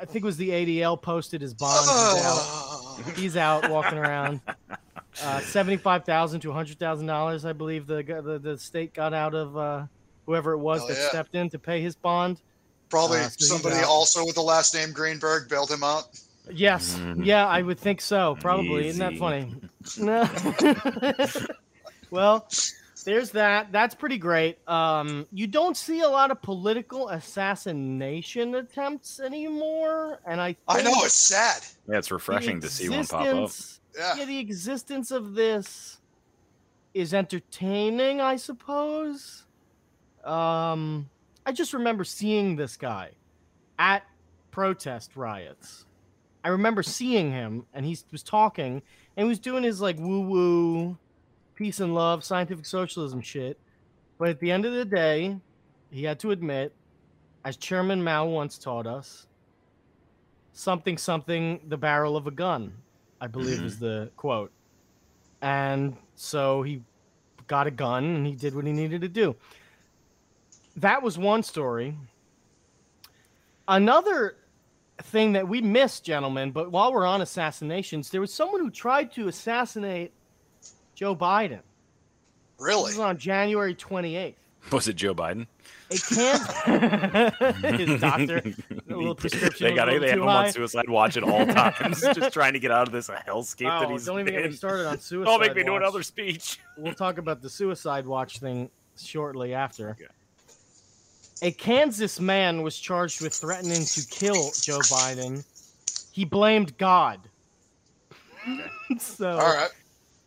[0.00, 1.80] I think it was the ADL posted his bond.
[1.82, 3.12] He's out Oh.
[3.14, 4.40] he's out walking around.
[5.22, 9.34] Uh, Seventy-five thousand to hundred thousand dollars, I believe the, the the state got out
[9.34, 9.84] of uh,
[10.24, 11.08] whoever it was Hell that yeah.
[11.10, 12.40] stepped in to pay his bond.
[12.88, 16.04] Probably Uh, so somebody also with the last name Greenberg bailed him out.
[16.50, 17.26] Yes, Mhm.
[17.26, 18.34] yeah, I would think so.
[18.40, 19.54] Probably, isn't that funny?
[19.98, 20.24] No.
[22.10, 22.48] well,
[23.04, 23.72] there's that.
[23.72, 24.58] That's pretty great.
[24.68, 30.92] Um, you don't see a lot of political assassination attempts anymore, and I I know
[31.02, 31.62] it's sad.
[31.88, 33.50] Yeah, it's refreshing to see one pop up.
[33.96, 34.16] Yeah.
[34.18, 35.98] yeah, the existence of this
[36.94, 39.44] is entertaining, I suppose.
[40.24, 41.08] Um,
[41.46, 43.10] I just remember seeing this guy
[43.78, 44.04] at
[44.50, 45.86] protest riots.
[46.44, 48.82] I remember seeing him, and he was talking,
[49.16, 50.98] and he was doing his like woo woo,
[51.60, 53.58] peace and love, scientific socialism shit.
[54.16, 55.36] But at the end of the day,
[55.90, 56.72] he had to admit,
[57.44, 59.26] as Chairman Mao once taught us,
[60.54, 62.72] something something the barrel of a gun,
[63.20, 63.84] I believe is mm-hmm.
[63.84, 64.50] the quote.
[65.42, 66.80] And so he
[67.46, 69.36] got a gun and he did what he needed to do.
[70.76, 71.94] That was one story.
[73.68, 74.36] Another
[75.02, 79.12] thing that we missed, gentlemen, but while we're on assassinations, there was someone who tried
[79.12, 80.14] to assassinate
[81.00, 81.60] Joe Biden.
[82.58, 82.90] Really?
[82.90, 84.34] This was on January 28th.
[84.70, 85.46] Was it Joe Biden?
[85.88, 87.34] It can't.
[87.80, 88.42] His doctor,
[88.90, 89.66] a little prescription.
[89.66, 90.46] They got a little they have too him high.
[90.48, 93.86] on suicide watch at all times, just trying to get out of this hellscape that
[93.86, 95.30] Oh, he's don't even get me started on suicide.
[95.30, 96.58] Don't make me do another speech.
[96.76, 98.68] We'll talk about the suicide watch thing
[99.02, 99.92] shortly after.
[99.92, 100.04] Okay.
[101.40, 105.46] A Kansas man was charged with threatening to kill Joe Biden.
[106.12, 107.20] He blamed God.
[108.98, 109.70] so, All right.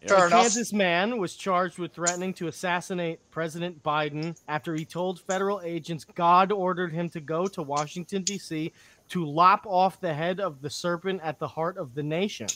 [0.04, 0.10] Yeah.
[0.10, 0.42] Fair a enough.
[0.42, 6.04] Kansas man was charged with threatening to assassinate President Biden after he told federal agents
[6.04, 8.74] God ordered him to go to Washington, D.C.
[9.10, 12.48] to lop off the head of the serpent at the heart of the nation.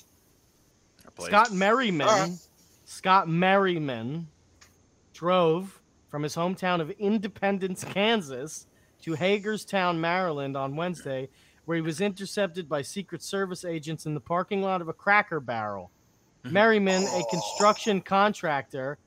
[1.19, 2.31] Scott Merriman, All right.
[2.85, 4.27] Scott Merriman
[5.13, 8.67] drove from his hometown of Independence, Kansas,
[9.01, 11.29] to Hagerstown, Maryland on Wednesday,
[11.65, 15.39] where he was intercepted by Secret Service agents in the parking lot of a Cracker
[15.39, 15.91] Barrel.
[16.51, 18.97] Merriman, a construction contractor,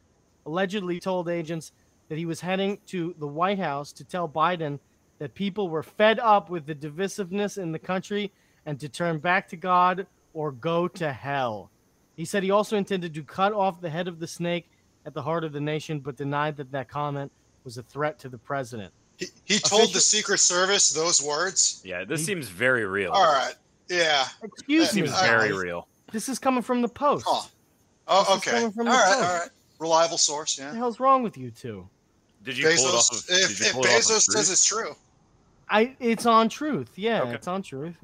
[0.47, 1.73] allegedly told agents
[2.09, 4.79] that he was heading to the White House to tell Biden
[5.19, 8.33] that people were fed up with the divisiveness in the country
[8.67, 11.71] and to turn back to God or go to hell.
[12.17, 14.69] He said he also intended to cut off the head of the snake
[15.07, 17.31] at the heart of the nation, but denied that that comment
[17.65, 18.93] was a threat to the president.
[19.19, 21.83] He, he told Official- the Secret Service those words.
[21.85, 23.13] Yeah, this He- seems very real.
[23.13, 23.55] All right.
[23.89, 24.27] Yeah.
[24.43, 25.59] Excuse That me, Seems very guys.
[25.59, 25.89] real.
[26.13, 27.27] This is coming from the Post.
[27.29, 27.49] Huh.
[28.09, 28.51] Oh, This okay.
[28.51, 29.05] coming All from the right.
[29.17, 29.19] Post.
[29.31, 29.49] All right.
[29.79, 30.59] Reliable source.
[30.59, 30.65] Yeah.
[30.67, 30.81] What the Yeah.
[30.81, 31.89] hell's wrong with you two?
[32.43, 33.25] Did you pull it off of?
[33.29, 34.95] if if pull it off of Bezos says it's true.
[35.69, 36.91] I it's on truth.
[36.97, 37.35] Yeah, Okay.
[37.35, 37.95] it's on truth.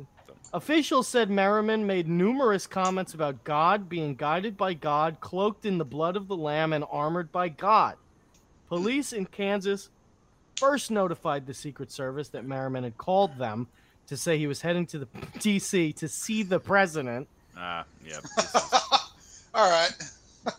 [0.52, 5.84] Officials said Merriman made numerous comments about God being guided by God, cloaked in the
[5.84, 7.96] blood of the lamb and armored by God.
[8.68, 9.90] Police in Kansas
[10.57, 13.66] first notified the Secret Service that Merriman had called them
[14.07, 15.07] to say he was heading to the
[15.38, 17.28] DC to see the president.
[17.57, 18.20] Ah, yeah.
[19.54, 19.92] All right.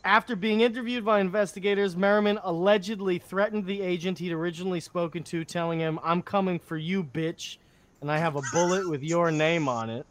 [0.03, 5.79] After being interviewed by investigators, Merriman allegedly threatened the agent he'd originally spoken to, telling
[5.79, 7.57] him, I'm coming for you, bitch,
[8.01, 10.05] and I have a bullet with your name on it.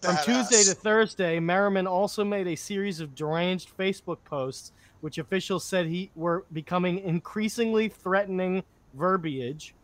[0.00, 0.24] From Badass.
[0.24, 4.72] Tuesday to Thursday, Merriman also made a series of deranged Facebook posts,
[5.02, 8.62] which officials said he were becoming increasingly threatening
[8.94, 9.74] verbiage.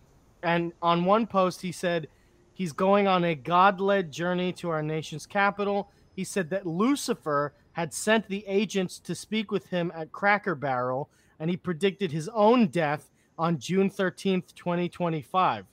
[0.42, 2.08] And on one post, he said
[2.54, 5.90] he's going on a God-led journey to our nation's capital.
[6.16, 11.10] He said that Lucifer had sent the agents to speak with him at Cracker Barrel,
[11.38, 15.66] and he predicted his own death on June 13th, 2025.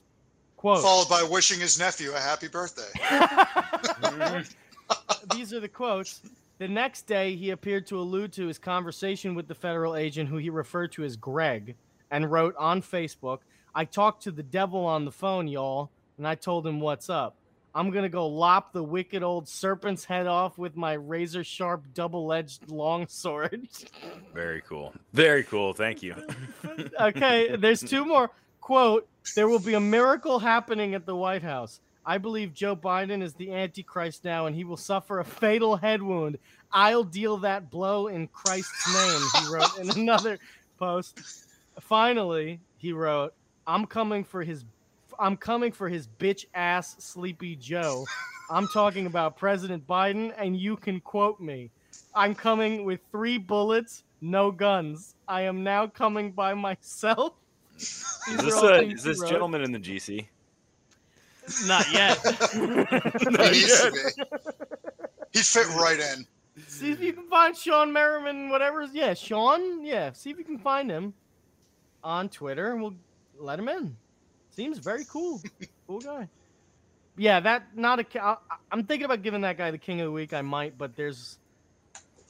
[0.56, 0.82] Quote.
[0.82, 2.82] Followed by wishing his nephew a happy birthday.
[5.34, 6.20] These are the quotes.
[6.58, 10.36] The next day, he appeared to allude to his conversation with the federal agent, who
[10.36, 11.74] he referred to as Greg,
[12.10, 13.38] and wrote on Facebook,
[13.74, 17.36] I talked to the devil on the phone, y'all, and I told him what's up.
[17.74, 21.82] I'm going to go lop the wicked old serpent's head off with my razor sharp,
[21.92, 23.68] double edged longsword.
[24.32, 24.94] Very cool.
[25.12, 25.72] Very cool.
[25.72, 26.14] Thank you.
[27.00, 28.30] okay, there's two more.
[28.60, 31.80] Quote, there will be a miracle happening at the White House.
[32.06, 36.02] I believe Joe Biden is the Antichrist now, and he will suffer a fatal head
[36.02, 36.38] wound.
[36.70, 40.38] I'll deal that blow in Christ's name, he wrote in another
[40.78, 41.18] post.
[41.80, 43.32] Finally, he wrote,
[43.66, 44.64] I'm coming for his
[45.18, 48.04] I'm coming for his bitch ass sleepy Joe.
[48.50, 51.70] I'm talking about President Biden, and you can quote me.
[52.14, 55.14] I'm coming with three bullets, no guns.
[55.26, 57.34] I am now coming by myself.
[57.76, 60.26] These Is this, all uh, is this gentleman in the GC?
[61.66, 62.18] Not yet.
[62.54, 64.22] He needs to be.
[65.32, 66.26] He'd fit right in.
[66.68, 68.88] See if you can find Sean Merriman, whatever.
[68.92, 69.84] Yeah, Sean.
[69.84, 71.12] Yeah, see if you can find him
[72.02, 72.94] on Twitter, and we'll
[73.38, 73.96] let him in.
[74.54, 75.42] Seems very cool.
[75.86, 76.28] cool guy.
[77.16, 78.22] Yeah, that not a.
[78.24, 78.36] I,
[78.70, 80.32] I'm thinking about giving that guy the King of the Week.
[80.32, 81.38] I might, but there's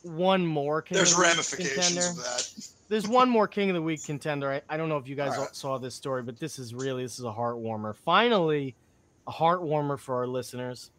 [0.02, 0.82] one more.
[0.82, 2.10] King There's of the ramifications contender.
[2.10, 2.68] of that.
[2.88, 4.52] There's one more King of the Week contender.
[4.52, 5.56] I, I don't know if you guys right.
[5.56, 7.94] saw this story, but this is really this is a heart warmer.
[7.94, 8.76] Finally,
[9.26, 10.90] a heart warmer for our listeners.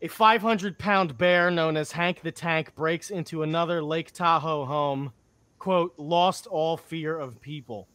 [0.00, 5.12] A 500 pound bear known as Hank the Tank breaks into another Lake Tahoe home,
[5.58, 7.88] quote, lost all fear of people.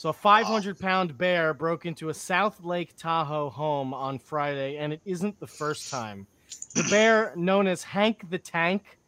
[0.00, 4.94] So a 500 pound bear broke into a South Lake Tahoe home on Friday, and
[4.94, 6.26] it isn't the first time.
[6.74, 8.98] The bear, known as Hank the Tank,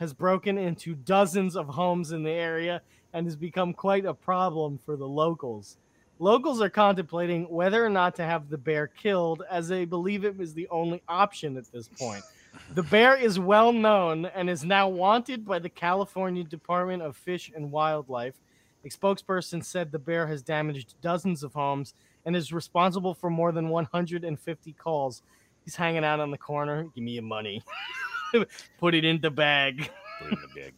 [0.00, 2.82] has broken into dozens of homes in the area
[3.12, 5.76] and has become quite a problem for the locals.
[6.18, 10.36] Locals are contemplating whether or not to have the bear killed, as they believe it
[10.36, 12.24] was the only option at this point.
[12.74, 17.52] The bear is well known and is now wanted by the California Department of Fish
[17.54, 18.34] and Wildlife.
[18.84, 23.52] A spokesperson said the bear has damaged dozens of homes and is responsible for more
[23.52, 25.22] than 150 calls.
[25.64, 26.84] He's hanging out on the corner.
[26.94, 27.62] Give me your money.
[28.78, 29.90] Put it in the bag.
[30.20, 30.74] Put it in the bag.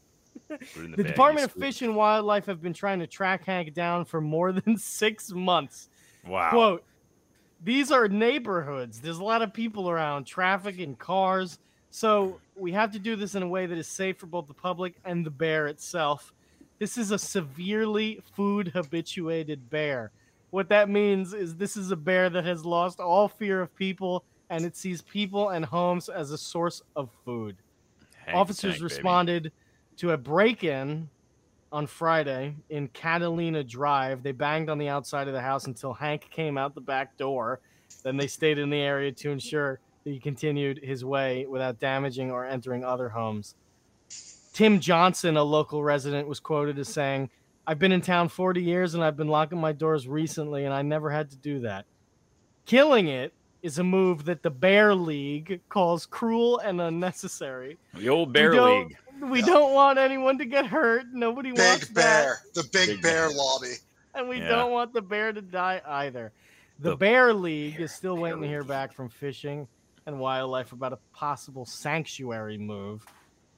[0.77, 1.53] In The Department of.
[1.53, 5.89] Fish and Wildlife have been trying to track Hank down for more than six months.
[6.27, 6.51] Wow.
[6.51, 6.85] Quote,
[7.65, 9.01] these are neighborhoods.
[9.01, 11.59] There's a lot of people around, traffic and cars.
[11.91, 14.55] So we have to do this in a way that is safe for both the
[14.55, 16.33] public and the bear itself.
[16.79, 20.11] This is a severely food habituated bear.
[20.51, 24.25] What that means is this is a bear that has lost all fear of people
[24.51, 27.57] and it sees people and homes as a source of food.
[28.27, 28.85] The Officers Tank, baby.
[28.85, 29.53] responded
[29.97, 31.09] to a break in
[31.73, 34.23] on Friday in Catalina Drive.
[34.23, 37.61] They banged on the outside of the house until Hank came out the back door.
[38.03, 42.31] Then they stayed in the area to ensure that he continued his way without damaging
[42.31, 43.55] or entering other homes.
[44.53, 47.31] Tim Johnson, a local resident, was quoted as saying,
[47.67, 50.83] I've been in town 40 years and I've been locking my doors recently, and I
[50.83, 51.87] never had to do that.
[52.67, 53.33] Killing it
[53.63, 57.79] is a move that the Bear League calls cruel and unnecessary.
[57.95, 58.97] The old Bear we don't, League.
[59.31, 61.05] We don't want anyone to get hurt.
[61.13, 62.25] Nobody wants Big that.
[62.25, 63.37] Bear, the Big, Big Bear Bear.
[63.37, 63.75] lobby.
[64.15, 64.49] And we Yeah.
[64.49, 66.33] don't want the bear to die either.
[66.81, 69.69] The, The Bear League Bear- is still waiting to hear back from Fishing
[70.07, 73.07] and Wildlife about a possible sanctuary move.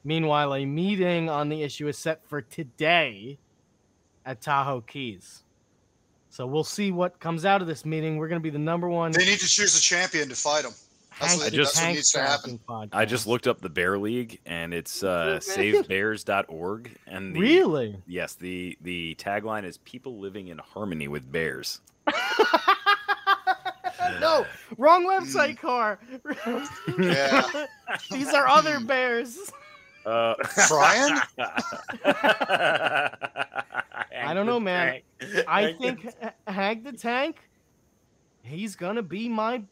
[0.04, 3.38] Meanwhile, a meeting on the issue is set for today
[4.26, 5.42] at Tahoe Keys.
[6.30, 8.16] So we'll see what comes out of this meeting.
[8.16, 10.62] We're going to be the number one They need to choose a champion to fight
[10.64, 10.72] them.
[11.20, 12.60] That's what, I just- that's what needs to happen.
[12.66, 17.96] tracking I just looked up the Bear League and it's uh, savebears.org and the really.
[18.08, 21.80] yes the the tagline is people living in harmony with bears.
[24.20, 24.44] no,
[24.76, 26.00] wrong website, car.
[26.98, 27.66] Yeah.
[28.10, 29.52] These are other bears.
[30.06, 30.34] Uh,
[30.68, 31.18] Brian?
[34.16, 35.00] I don't know, man.
[35.48, 37.38] I think H- Hank the Tank,
[38.42, 39.62] he's gonna be my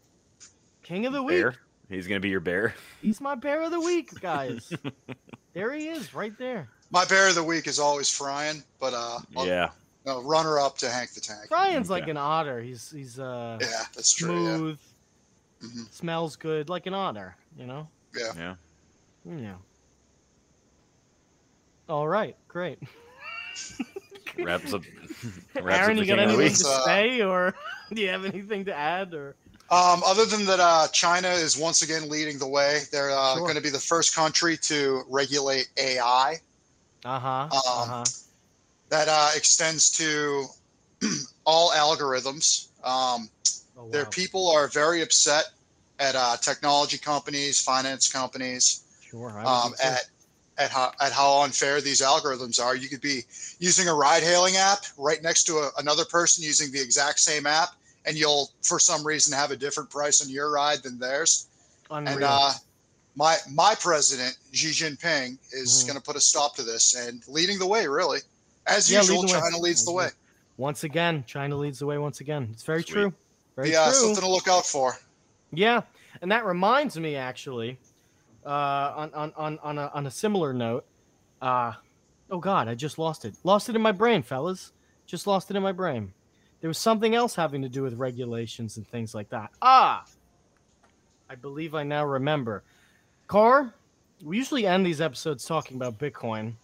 [0.82, 1.40] king of the week.
[1.42, 1.54] bear.
[1.88, 2.74] He's gonna be your bear.
[3.02, 4.72] He's my bear of the week, guys.
[5.52, 6.68] there he is, right there.
[6.90, 9.70] My bear of the week is always Fryan, but uh, I'll- Yeah.
[10.06, 11.48] no, runner up to Hank the Tank.
[11.48, 12.60] Brian's like an otter.
[12.60, 14.44] He's he's uh Yeah, that's true.
[14.44, 14.56] Yeah.
[14.56, 14.78] smooth,
[15.62, 15.92] Mhm.
[15.94, 17.36] smells good, like an otter.
[17.56, 17.88] You know.
[18.16, 18.32] Yeah.
[18.36, 18.54] Yeah.
[19.24, 19.54] Yeah.
[21.88, 22.78] All right, great.
[24.38, 24.82] Wraps up.
[25.54, 26.50] wraps up Aaron, the you got king of the anything week.
[26.52, 26.56] week.
[26.58, 27.54] to say, or
[27.92, 29.36] do you have anything to add, or?
[29.70, 32.80] Um, other than that, uh, China is once again leading the way.
[32.90, 33.42] They're uh, Sure.
[33.42, 36.36] going to be the first country to regulate AI.
[37.04, 37.28] Uh huh.
[37.28, 38.04] Um, uh huh.
[38.90, 40.46] That uh, extends to
[41.44, 42.68] all algorithms.
[42.84, 43.28] Um,
[43.74, 45.44] Oh, Their people are very upset
[45.98, 49.30] at uh, technology companies, finance companies, Sure.
[49.44, 50.02] Um, at
[50.62, 52.74] at how at how unfair these algorithms are.
[52.76, 53.22] You could be
[53.58, 57.70] using a ride-hailing app right next to a, another person using the exact same app,
[58.06, 61.46] and you'll for some reason have a different price on your ride than theirs.
[61.90, 62.14] Unreal.
[62.14, 62.52] And uh,
[63.16, 65.86] my my president Xi Jinping is Mhm.
[65.88, 67.86] going to put a stop to this and leading the way.
[67.86, 68.20] Really,
[68.66, 69.50] as Yeah, usual, leading the way.
[69.50, 70.08] China leads the way.
[70.56, 71.98] once again, China leads the way.
[71.98, 72.92] Once again, it's very Sweet.
[72.92, 73.14] true.
[73.56, 73.94] Very Yeah, true.
[74.00, 74.96] something to look out for.
[75.52, 75.82] Yeah,
[76.22, 77.78] and that reminds me actually,
[78.44, 80.84] uh, on on on on a, on a similar note,
[81.40, 81.72] uh,
[82.30, 83.34] oh God, I just lost it.
[83.44, 84.72] Lost it in my brain, fellas.
[85.06, 86.12] Just lost it in my brain.
[86.60, 89.50] There was something else having to do with regulations and things like that.
[89.60, 90.04] Ah,
[91.28, 92.62] I believe I now remember.
[93.26, 93.74] Car,
[94.22, 96.54] we usually end these episodes talking about Bitcoin.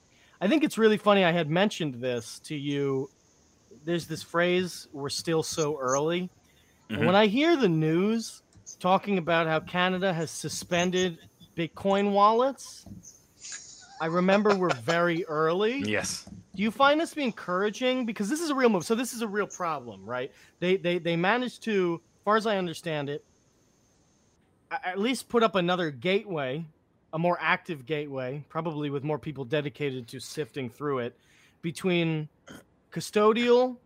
[0.41, 1.25] I think it's really funny.
[1.25, 3.11] I had mentioned this to you.
[3.85, 6.31] There's this phrase, "We're still so early."
[6.91, 7.07] And Mhm.
[7.07, 8.43] when I hear the news
[8.79, 11.19] talking about how Canada has suspended
[11.59, 12.87] Bitcoin wallets,
[14.01, 15.83] I remember we're very early.
[15.87, 16.29] Yes.
[16.55, 18.05] Do you find this to be encouraging?
[18.05, 18.85] Because this is a real move.
[18.85, 20.33] So this is a real problem, right?
[20.59, 23.25] They they they managed to, as far as I understand it,
[24.71, 26.65] at least put up another gateway,
[27.13, 31.17] a more active gateway, probably with more people dedicated to sifting through it,
[31.63, 32.29] between
[32.93, 33.77] custodial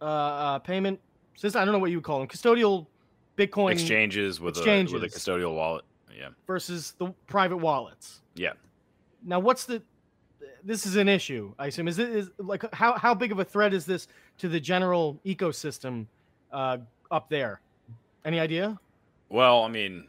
[0.00, 1.00] uh, uh, payment
[1.36, 2.28] Since I don't know what you would call them.
[2.28, 2.86] Custodial
[3.36, 5.84] Bitcoin Exchanges with a with a custodial wallet.
[6.16, 6.28] Yeah.
[6.46, 8.20] versus the private wallets.
[8.34, 8.52] Yeah.
[9.24, 9.82] Now, what's the?
[10.62, 11.52] This is an issue.
[11.58, 14.08] I assume is it is like how how big of a threat is this
[14.38, 16.06] to the general ecosystem
[16.52, 16.78] uh,
[17.10, 17.60] up there?
[18.24, 18.78] Any idea?
[19.28, 20.06] Well, I mean,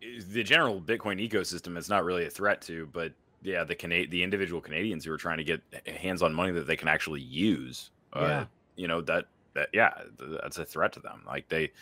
[0.00, 3.12] the general Bitcoin ecosystem is not really a threat to, but
[3.42, 6.66] yeah, the Cana- the individual Canadians who are trying to get hands on money that
[6.66, 7.90] they can actually use.
[8.12, 8.44] Uh, Yeah.
[8.76, 11.22] You know that that yeah, th- that's a threat to them.
[11.26, 11.72] Like they,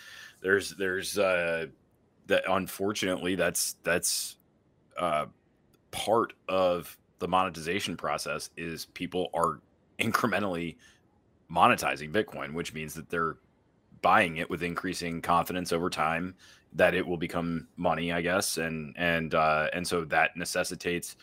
[0.43, 1.67] there's there's uh
[2.31, 4.37] that unfortunately that's that's
[4.99, 5.27] uh
[5.91, 9.61] part of the monetization process is people are
[9.99, 10.77] incrementally
[11.51, 13.37] monetizing Bitcoin, which means that they're
[14.03, 16.35] buying it with increasing confidence over time
[16.73, 21.17] that it will become money, I guess, and and uh, and so that necessitates,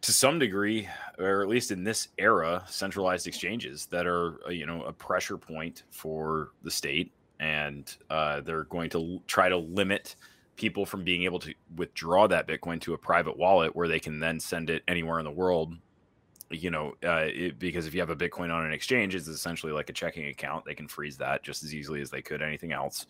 [0.00, 0.88] to some degree,
[1.18, 5.36] or at least in this era, centralized exchanges that are uh, you know a pressure
[5.36, 10.16] point for the state, and uh, they're going to try to limit
[10.56, 14.18] people from being able to withdraw that Bitcoin to a private wallet where they can
[14.18, 15.74] then send it anywhere in the world.
[16.50, 19.72] You know, uh, it, because if you have a Bitcoin on an exchange, it's essentially
[19.72, 20.64] like a checking account.
[20.64, 23.06] They can freeze that just as easily as they could anything else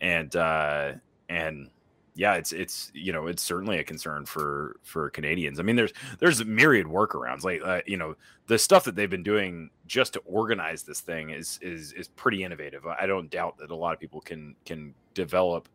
[0.00, 0.92] and uh
[1.28, 1.70] and
[2.16, 5.58] yeah it's it's you know it's certainly a concern for for canadians.
[5.58, 8.14] I mean there's there's myriad workarounds like uh, you know
[8.46, 12.44] the stuff that they've been doing just to organize this thing is is is pretty
[12.44, 12.86] innovative.
[12.86, 15.68] I don't doubt that a lot of people can can develop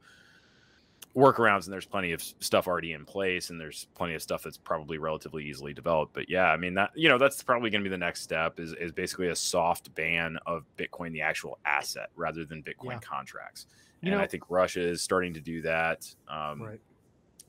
[1.16, 4.58] workarounds and there's plenty of stuff already in place and there's plenty of stuff that's
[4.58, 7.90] probably relatively easily developed but yeah i mean that you know that's probably going to
[7.90, 12.10] be the next step is, is basically a soft ban of bitcoin the actual asset
[12.16, 13.00] rather than bitcoin Yeah.
[13.00, 13.66] contracts
[14.02, 16.08] you and I think Russia is starting to do that.
[16.28, 16.80] Um, right.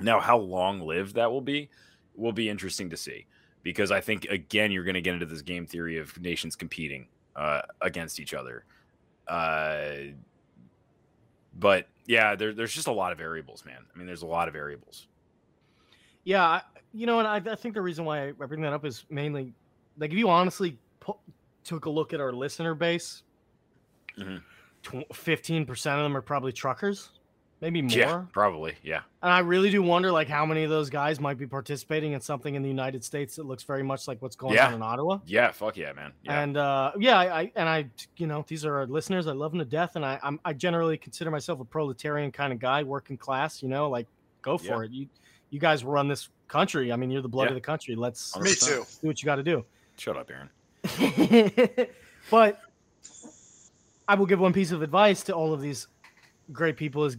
[0.00, 1.68] Now, how long lived that will be
[2.16, 3.26] will be interesting to see
[3.62, 7.06] because I think, again, you're going to get into this game theory of nations competing
[7.36, 8.64] uh, against each other.
[9.28, 10.12] Uh,
[11.58, 13.84] but yeah, there, there's just a lot of variables, man.
[13.94, 15.06] I mean, there's a lot of variables.
[16.24, 16.62] Yeah.
[16.92, 19.52] You know, and I, I think the reason why I bring that up is mainly
[19.98, 21.20] like if you honestly po-
[21.62, 23.22] took a look at our listener base,
[24.18, 24.38] mm-hmm.
[25.12, 27.10] 15 percent of them are probably truckers,
[27.60, 27.96] maybe more.
[27.96, 28.74] Yeah, probably.
[28.82, 29.00] Yeah.
[29.22, 32.20] And I really do wonder, like, how many of those guys might be participating in
[32.20, 34.68] something in the United States that looks very much like what's going yeah.
[34.68, 35.18] on in Ottawa.
[35.26, 35.50] Yeah.
[35.52, 36.12] Fuck yeah, man.
[36.22, 36.42] Yeah.
[36.42, 39.26] And uh, yeah, I, I, and I, you know, these are our listeners.
[39.26, 42.52] I love them to death, and I, I'm, i generally consider myself a proletarian kind
[42.52, 43.62] of guy, working class.
[43.62, 44.06] You know, like,
[44.42, 44.88] go for yeah.
[44.88, 44.92] it.
[44.92, 45.06] You,
[45.50, 46.92] you guys run this country.
[46.92, 47.94] I mean, you're the blood of the country.
[47.94, 48.36] Let's.
[48.36, 48.84] Me let's too.
[49.00, 49.64] Do what you got to do.
[49.96, 50.48] Shut up, Aaron.
[52.30, 52.60] but
[54.10, 55.86] I will give one piece of advice to all of these
[56.52, 57.16] great people: is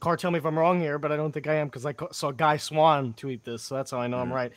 [0.00, 1.94] Car, tell me if I'm wrong here, but I don't think I am because I
[2.12, 4.34] saw Guy Swan tweet this, so that's how I know I'm Mhm.
[4.34, 4.52] right.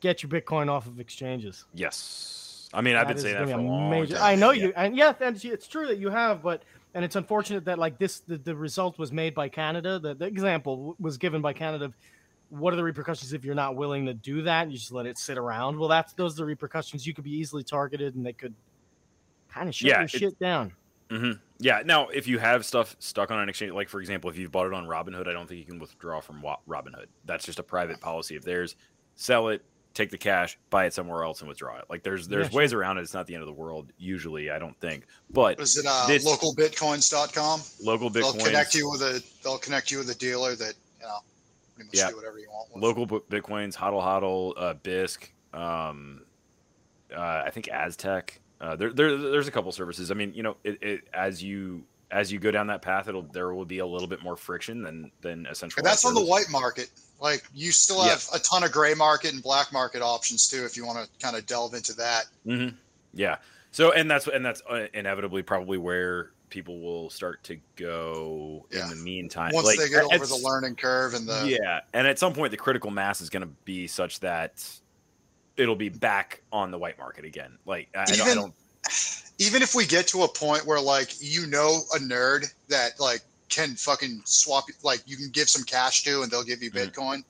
[0.00, 1.64] Get your Bitcoin off of exchanges.
[1.72, 2.68] Yes.
[2.74, 4.24] I mean, I've been saying that for a long major- time.
[4.24, 4.64] I know Yeah.
[4.66, 6.64] you, and yeah, and it's true that you have, but
[6.94, 10.00] and it's unfortunate that like this, the, the result was made by Canada.
[10.00, 11.84] The, the example was given by Canada.
[11.84, 11.94] of
[12.48, 14.68] What are the repercussions if you're not willing to do that?
[14.72, 15.78] You just let it sit around.
[15.78, 17.06] Well, that's those are the repercussions.
[17.06, 18.54] You could be easily targeted, and they could
[19.52, 20.72] kind of shut Yeah, your it- shit down.
[21.10, 21.82] hmm Yeah.
[21.84, 24.66] Now, if you have stuff stuck on an exchange, like for example, if you've bought
[24.66, 27.06] it on Robinhood, I don't think you can withdraw from Robinhood.
[27.24, 28.76] That's just a private policy of theirs.
[29.14, 29.62] Sell it,
[29.94, 31.84] take the cash, buy it somewhere else, and withdraw it.
[31.90, 33.02] Like there's there's Yeah, ways around it.
[33.02, 33.92] It's not the end of the world.
[33.98, 35.06] Usually, I don't think.
[35.30, 37.60] But Is it uh, This- localbitcoins.com?
[37.82, 41.06] local They'll Bitcoin, connect you with a they'll connect you with a dealer that you
[41.06, 41.18] know
[41.74, 42.08] pretty much Yeah.
[42.10, 42.82] do whatever you want with.
[42.82, 46.22] local Bitcoins, Hodl Hodl, uh, Bisq, um,
[47.14, 48.40] uh, I think Aztec.
[48.62, 50.12] Uh, there, there, there's a couple services.
[50.12, 51.82] I mean, you know, it, it as you
[52.12, 54.82] as you go down that path, it'll there will be a little bit more friction
[54.82, 55.80] than than essential.
[55.80, 56.88] And that's on the white market.
[57.20, 58.10] Like you still Yeah.
[58.10, 61.10] have a ton of gray market and black market options too, if you want to
[61.24, 62.26] kind of delve into that.
[62.44, 62.68] hmm
[63.12, 63.38] Yeah.
[63.72, 68.84] So and that's and that's uh, inevitably probably where people will start to go Yeah.
[68.84, 69.50] in the meantime.
[69.54, 72.52] Once Like, they get over the learning curve and the yeah, and at some point
[72.52, 74.64] the critical mass is going to be such that
[75.56, 77.58] it'll be back on the white market again.
[77.66, 78.54] Like I, don't, I Even- don't.
[79.38, 83.20] even if we get to a point where like you know a nerd that like
[83.48, 86.90] can fucking swap like you can give some cash to and they'll give you Mhm.
[86.90, 87.24] bitcoin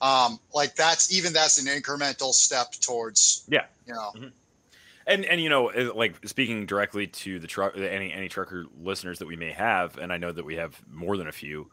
[0.00, 3.66] um like that's even that's an incremental step towards Yeah.
[3.86, 4.12] you know
[5.06, 9.20] And and you know, uh, like speaking directly to the truck, any any trucker listeners
[9.20, 11.70] that we may have, and I know that we have more than a few.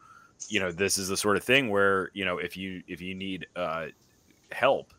[0.49, 3.15] You know, this is the sort of thing where you know if you if you
[3.15, 3.87] need uh,
[4.51, 4.93] help,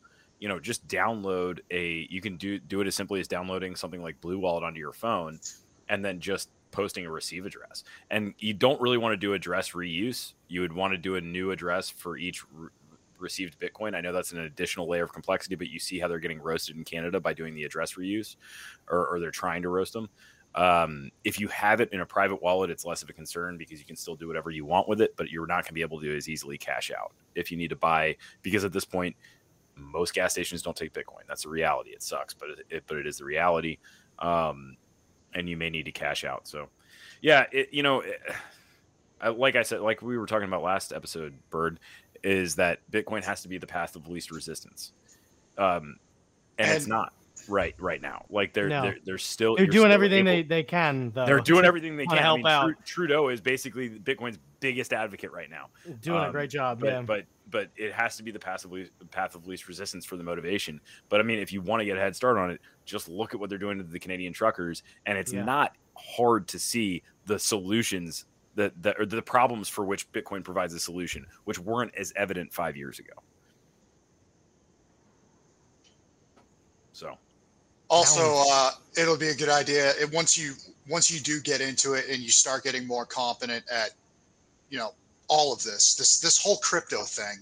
[0.44, 2.06] you know, just download a.
[2.10, 4.92] You can do do it as simply as downloading something like Blue Wallet onto your
[4.92, 5.40] phone,
[5.88, 7.82] and then just posting a receive address.
[8.10, 10.34] And you don't really want to do address reuse.
[10.48, 12.68] You would want to do a new address for each re-
[13.18, 13.94] received Bitcoin.
[13.94, 16.76] I know that's an additional layer of complexity, but you see how they're getting roasted
[16.76, 18.36] in Canada by doing the address reuse,
[18.90, 20.10] or, or they're trying to roast them.
[20.54, 23.78] Um, if you have it in a private wallet, it's less of a concern because
[23.78, 25.80] you can still do whatever you want with it, but you're not going to be
[25.80, 29.16] able to as easily cash out if you need to buy because at this point,
[29.76, 31.22] most gas stations don't take Bitcoin.
[31.26, 31.90] That's a reality.
[31.90, 33.78] It sucks, but it, it but it is the reality.
[34.18, 34.76] Um,
[35.34, 36.46] and you may need to cash out.
[36.46, 36.68] So,
[37.20, 38.20] yeah, it, you know, it,
[39.20, 41.80] I- like I said, like we were talking about last episode, Bird,
[42.22, 44.92] is that Bitcoin has to be the path of least resistance,
[45.58, 45.98] um,
[46.58, 47.12] and, it's not
[47.48, 48.24] right right now.
[48.30, 48.82] Like they're No.
[48.82, 51.26] they're, they're still They're doing still everything able- they, they can, though.
[51.26, 52.18] they're doing everything they can.
[52.18, 52.72] I help mean, out.
[52.84, 55.68] Trudeau is basically Bitcoin's biggest advocate right now.
[56.00, 56.80] doing a um, great job.
[56.80, 57.02] But yeah.
[57.02, 60.16] but but it has to be the path of least, path of least resistance for
[60.16, 60.80] the motivation.
[61.08, 63.34] But I mean, if you want to get a head start on it, just look
[63.34, 65.44] at what they're doing to the Canadian truckers, and it's Yeah.
[65.44, 68.24] not hard to see the solutions
[68.56, 72.52] that that or the problems for which Bitcoin provides a solution, which weren't as evident
[72.52, 73.12] five years ago.
[76.92, 77.18] So
[77.90, 80.54] Also, uh, it'll be a good idea it, once you
[80.88, 83.90] once you do get into it and you start getting more competent at,
[84.70, 84.94] you know,
[85.28, 87.38] all of this this this whole crypto thing.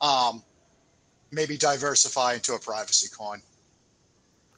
[0.00, 0.42] Um,
[1.30, 3.40] maybe diversify into a privacy coin.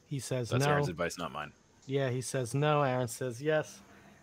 [0.07, 0.71] he says that's no.
[0.71, 1.53] Aaron's advice, not mine.
[1.87, 2.83] Yeah, he says no.
[2.83, 3.81] Aaron says yes.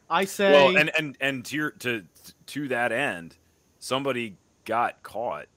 [0.09, 2.03] I say Well, and and and to your, to
[2.47, 3.35] to that end,
[3.79, 4.35] somebody
[4.65, 5.47] got caught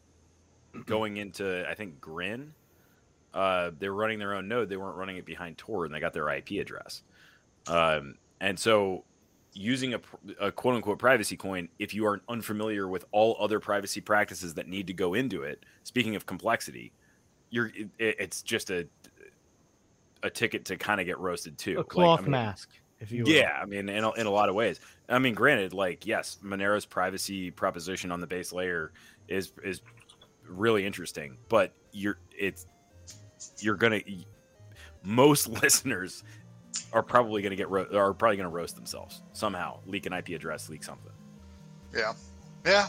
[0.86, 2.55] going into I think Grin.
[3.35, 4.68] Uh, they were running their own node.
[4.68, 7.03] They weren't running it behind Tor, and they got their IP address.
[7.66, 9.05] Um, and so,
[9.53, 10.01] using a,
[10.41, 14.68] a quote unquote privacy coin, if you are unfamiliar with all other privacy practices that
[14.68, 16.93] need to go into it, speaking of complexity,
[17.51, 18.89] you're it, it's just a
[20.22, 21.80] a ticket to kind of get roasted too.
[21.80, 22.70] a Like, I cloth mean, mask,
[23.01, 23.32] if you will.
[23.32, 24.80] yeah, I mean, in a, in a lot of ways.
[25.09, 28.93] I mean, granted, like yes, Monero's privacy proposition on the base layer
[29.28, 29.82] is is
[30.49, 32.66] really interesting, but you're it's
[33.61, 34.01] you're gonna
[35.03, 36.22] most listeners
[36.92, 40.68] are probably gonna get ro- are probably gonna roast themselves somehow, leak an IP address,
[40.68, 41.12] leak something.
[41.95, 42.12] Yeah,
[42.66, 42.88] yeah.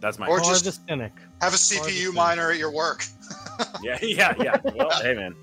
[0.00, 1.12] That's my Or Or just- the cynic.
[1.40, 2.14] Have a CPU thing.
[2.14, 3.04] miner at your work.
[3.82, 4.56] yeah, yeah, yeah.
[4.74, 5.34] Well, hey man,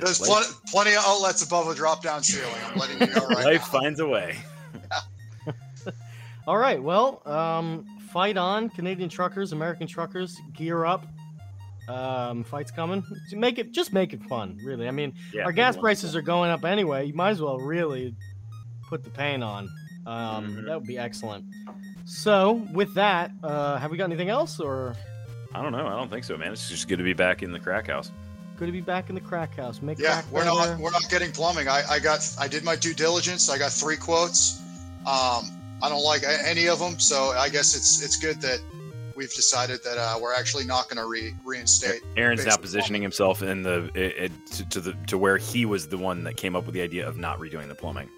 [0.00, 2.52] There's Life- plenty, plenty of outlets above a drop down ceiling.
[2.66, 3.80] I'm letting you know right life now.
[3.80, 4.36] finds a way.
[6.46, 6.82] All right.
[6.82, 11.06] Well, um, fight on, Canadian truckers, American truckers, gear up.
[11.88, 13.02] Um, fight's coming.
[13.32, 14.86] Make it just make it fun, really.
[14.88, 17.06] I mean, Yeah, our gas prices are going up anyway.
[17.06, 18.14] You might as well really
[18.88, 19.68] put the pain on.
[20.06, 20.66] Um, Mhm.
[20.66, 21.44] That would be excellent.
[22.04, 24.96] So, with that, uh, have we got anything else, or
[25.54, 25.86] I don't know.
[25.86, 26.52] I don't think so, man.
[26.52, 28.10] It's just good to be back in the crack house.
[28.58, 29.80] good to be back in the crack house?
[29.80, 30.72] Make Yeah, crack we're better.
[30.72, 31.68] not we're not getting plumbing.
[31.68, 33.48] I, I got I did my due diligence.
[33.48, 34.60] I got three quotes.
[35.06, 38.58] Um, I don't like any of them, so I guess it's it's good that
[39.18, 42.00] we've decided that uh, we're actually not going to re, reinstate.
[42.16, 45.88] Aaron's now positioning himself in the it, it, to, to the to where he was
[45.88, 48.08] the one that came up with the idea of not redoing the plumbing.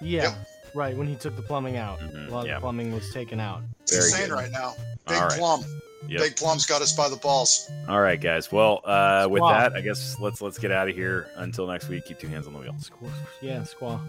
[0.00, 0.48] Yeah, Yep.
[0.74, 0.96] right.
[0.96, 2.56] When he took the plumbing out, Mhm, a lot yeah.
[2.56, 3.62] of plumbing was taken out.
[3.82, 4.34] It's Very insane good.
[4.34, 4.74] right now.
[5.06, 5.38] Big All right.
[5.38, 5.64] plum.
[6.08, 6.20] Yep.
[6.20, 7.68] Big plum's got us by the balls.
[7.88, 8.50] All right, guys.
[8.52, 11.28] Well, uh, with that, I guess let's let's get out of here.
[11.36, 12.74] Until next week, keep two hands on the wheel.
[12.80, 13.10] Squ-
[13.42, 14.00] Yeah, squaw.